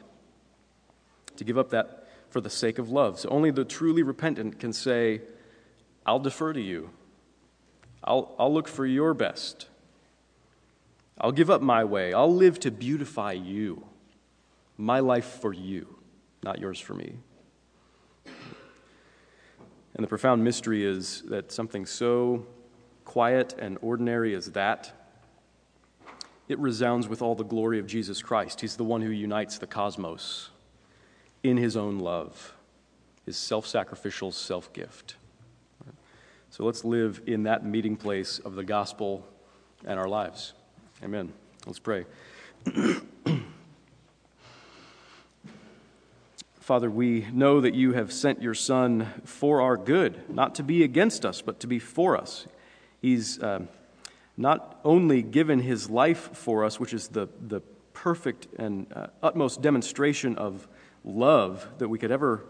to 1.36 1.44
give 1.44 1.58
up 1.58 1.70
that 1.70 2.08
for 2.30 2.40
the 2.40 2.50
sake 2.50 2.78
of 2.78 2.90
love. 2.90 3.18
So 3.20 3.28
only 3.28 3.50
the 3.50 3.64
truly 3.64 4.02
repentant 4.02 4.58
can 4.58 4.72
say, 4.72 5.22
I'll 6.04 6.18
defer 6.18 6.52
to 6.52 6.60
you. 6.60 6.90
I'll, 8.02 8.34
I'll 8.38 8.52
look 8.52 8.68
for 8.68 8.84
your 8.84 9.14
best. 9.14 9.68
I'll 11.18 11.32
give 11.32 11.48
up 11.48 11.62
my 11.62 11.84
way. 11.84 12.12
I'll 12.12 12.34
live 12.34 12.58
to 12.60 12.70
beautify 12.70 13.32
you. 13.32 13.86
My 14.76 14.98
life 14.98 15.38
for 15.40 15.52
you, 15.52 15.98
not 16.42 16.58
yours 16.58 16.80
for 16.80 16.94
me. 16.94 17.14
And 18.26 20.02
the 20.02 20.08
profound 20.08 20.42
mystery 20.42 20.84
is 20.84 21.22
that 21.28 21.52
something 21.52 21.86
so 21.86 22.46
quiet 23.04 23.54
and 23.58 23.78
ordinary 23.80 24.34
as 24.34 24.50
that, 24.52 24.92
it 26.48 26.58
resounds 26.58 27.06
with 27.06 27.22
all 27.22 27.36
the 27.36 27.44
glory 27.44 27.78
of 27.78 27.86
Jesus 27.86 28.20
Christ. 28.20 28.60
He's 28.60 28.76
the 28.76 28.82
one 28.82 29.02
who 29.02 29.10
unites 29.10 29.58
the 29.58 29.68
cosmos 29.68 30.50
in 31.44 31.56
his 31.58 31.76
own 31.76 32.00
love, 32.00 32.54
his 33.24 33.36
self 33.36 33.68
sacrificial 33.68 34.32
self 34.32 34.72
gift. 34.72 35.14
So 36.50 36.64
let's 36.64 36.84
live 36.84 37.20
in 37.26 37.44
that 37.44 37.64
meeting 37.64 37.96
place 37.96 38.40
of 38.40 38.54
the 38.54 38.64
gospel 38.64 39.26
and 39.84 39.98
our 39.98 40.08
lives. 40.08 40.52
Amen. 41.02 41.32
Let's 41.66 41.78
pray. 41.80 42.06
Father, 46.60 46.90
we 46.90 47.26
know 47.32 47.60
that 47.60 47.74
you 47.74 47.92
have 47.92 48.10
sent 48.12 48.40
your 48.40 48.54
Son 48.54 49.08
for 49.24 49.60
our 49.60 49.76
good, 49.76 50.30
not 50.30 50.54
to 50.54 50.62
be 50.62 50.82
against 50.82 51.26
us, 51.26 51.42
but 51.42 51.60
to 51.60 51.66
be 51.66 51.78
for 51.78 52.16
us. 52.16 52.46
He's 53.02 53.38
uh, 53.42 53.66
not 54.36 54.80
only 54.84 55.22
given 55.22 55.58
his 55.58 55.90
life 55.90 56.34
for 56.34 56.64
us, 56.64 56.80
which 56.80 56.94
is 56.94 57.08
the, 57.08 57.28
the 57.48 57.60
perfect 57.92 58.46
and 58.58 58.86
uh, 58.94 59.08
utmost 59.22 59.60
demonstration 59.60 60.38
of 60.38 60.68
love 61.04 61.66
that 61.78 61.88
we 61.88 61.98
could 61.98 62.10
ever 62.10 62.42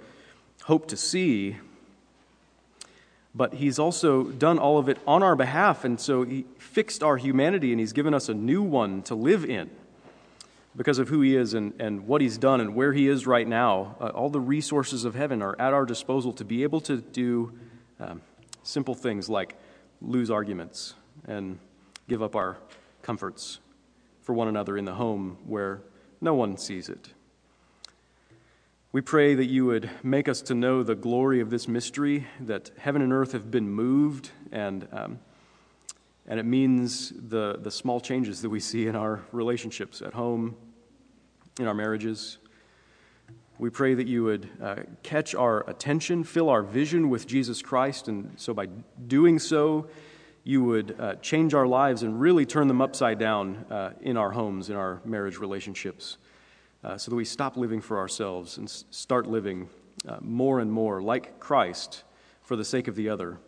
hope 0.65 0.87
to 0.89 0.97
see, 0.97 1.57
but 3.35 3.55
he's 3.55 3.79
also 3.79 4.25
done 4.25 4.59
all 4.59 4.79
of 4.79 4.89
it 4.89 4.99
on 5.07 5.23
our 5.23 5.37
behalf. 5.37 5.85
And 5.85 6.01
so 6.01 6.23
he 6.23 6.47
fixed 6.59 7.03
our 7.03 7.17
humanity 7.17 7.73
and 7.73 7.81
he's 7.81 7.93
given 7.93 8.15
us 8.15 8.29
a 8.29 8.35
new 8.35 8.63
one 8.63 9.03
to 9.03 9.15
live 9.15 9.45
in 9.45 9.71
because 10.77 10.99
of 10.99 11.09
who 11.09 11.21
he 11.21 11.37
is 11.37 11.55
and, 11.55 11.73
and 11.79 12.07
what 12.07 12.21
he's 12.21 12.39
done 12.39 12.61
and 12.61 12.75
where 12.75 12.93
he 12.93 13.09
is 13.09 13.27
right 13.27 13.47
now, 13.47 13.97
uh, 14.01 14.09
all 14.09 14.29
the 14.29 14.41
resources 14.41 15.05
of 15.05 15.15
heaven 15.15 15.41
are 15.43 15.55
at 15.61 15.73
our 15.73 15.85
disposal 15.85 16.33
to 16.33 16.45
be 16.45 16.63
able 16.63 16.81
to 16.81 16.97
do 16.97 17.53
um, 18.01 18.21
simple 18.63 18.95
things 18.95 19.29
like 19.29 19.55
lose 20.03 20.31
arguments 20.31 20.95
and 21.27 21.59
give 22.09 22.23
up 22.23 22.35
our 22.35 22.57
comforts 23.03 23.61
for 24.23 24.33
one 24.33 24.49
another 24.49 24.77
in 24.77 24.85
the 24.85 24.95
home 24.95 25.37
where 25.47 25.81
no 26.21 26.35
one 26.35 26.57
sees 26.57 26.89
it. 26.89 27.11
We 28.95 29.01
pray 29.01 29.35
that 29.35 29.47
you 29.47 29.67
would 29.67 29.91
make 30.05 30.29
us 30.29 30.41
to 30.43 30.55
know 30.55 30.85
the 30.85 30.95
glory 30.95 31.41
of 31.41 31.51
this 31.51 31.67
mystery, 31.67 32.29
that 32.39 32.71
heaven 32.79 33.03
and 33.03 33.13
earth 33.13 33.33
have 33.33 33.51
been 33.51 33.69
moved, 33.69 34.31
and, 34.53 34.87
um, 34.93 35.19
and 36.29 36.39
it 36.39 36.45
means 36.45 37.13
the, 37.29 37.59
the 37.61 37.73
small 37.73 38.01
changes 38.01 38.41
that 38.43 38.51
we 38.51 38.61
see 38.61 38.87
in 38.87 38.95
our 38.95 39.25
relationships 39.33 40.01
at 40.01 40.13
home 40.13 40.55
in 41.59 41.67
our 41.67 41.75
marriages. 41.75 42.39
We 43.59 43.69
pray 43.69 43.95
that 43.95 44.07
you 44.07 44.23
would 44.23 44.49
uh, 44.63 44.77
catch 45.03 45.35
our 45.35 45.69
attention, 45.69 46.23
fill 46.23 46.49
our 46.49 46.63
vision 46.63 47.11
with 47.11 47.27
Jesus 47.27 47.63
Christ, 47.63 48.07
and 48.07 48.33
so 48.37 48.55
by 48.55 48.69
doing 49.09 49.41
so, 49.41 49.89
you 50.45 50.63
would 50.63 50.95
uh, 51.01 51.17
change 51.17 51.53
our 51.53 51.67
lives 51.67 52.05
and 52.05 52.21
really 52.21 52.47
turn 52.47 52.69
them 52.69 52.81
upside 52.81 53.19
down 53.19 53.67
uh, 53.73 53.91
in 54.03 54.17
our 54.17 54.31
homes, 54.31 54.71
in 54.71 54.77
our 54.77 55.01
marriage 55.05 55.39
relationships, 55.39 56.17
uh, 56.85 56.99
so 56.99 57.11
that 57.11 57.17
we 57.17 57.25
stop 57.25 57.57
living 57.57 57.81
for 57.81 57.99
ourselves 57.99 58.59
and 58.59 58.69
s- 58.69 58.85
start 58.91 59.27
living 59.27 59.69
uh, 60.07 60.19
more 60.21 60.61
and 60.61 60.71
more 60.71 61.01
like 61.03 61.41
Christ 61.41 62.05
for 62.43 62.57
the 62.57 62.65
sake 62.65 62.89
of 62.89 62.95
the 62.95 63.09
other 63.09 63.39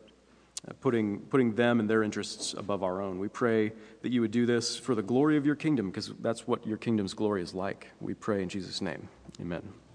uh, 0.67 0.73
putting, 0.81 1.21
putting 1.21 1.55
them 1.55 1.81
and 1.81 1.89
their 1.89 2.03
interests 2.03 2.55
above 2.55 2.83
our 2.83 3.03
own. 3.03 3.19
We 3.19 3.29
pray 3.29 3.73
that 4.03 4.11
you 4.11 4.21
would 4.23 4.31
do 4.31 4.47
this 4.47 4.77
for 4.77 4.95
the 4.95 5.03
glory 5.03 5.37
of 5.37 5.45
your 5.45 5.55
kingdom, 5.55 5.91
because 5.91 6.13
that's 6.21 6.47
what 6.47 6.67
your 6.67 6.79
kingdom's 6.79 7.15
glory 7.15 7.43
is 7.43 7.55
like. 7.55 7.91
We 8.01 8.15
pray 8.15 8.43
in 8.43 8.49
Jesus' 8.49 8.81
name. 8.81 9.09
Amen. 9.41 9.86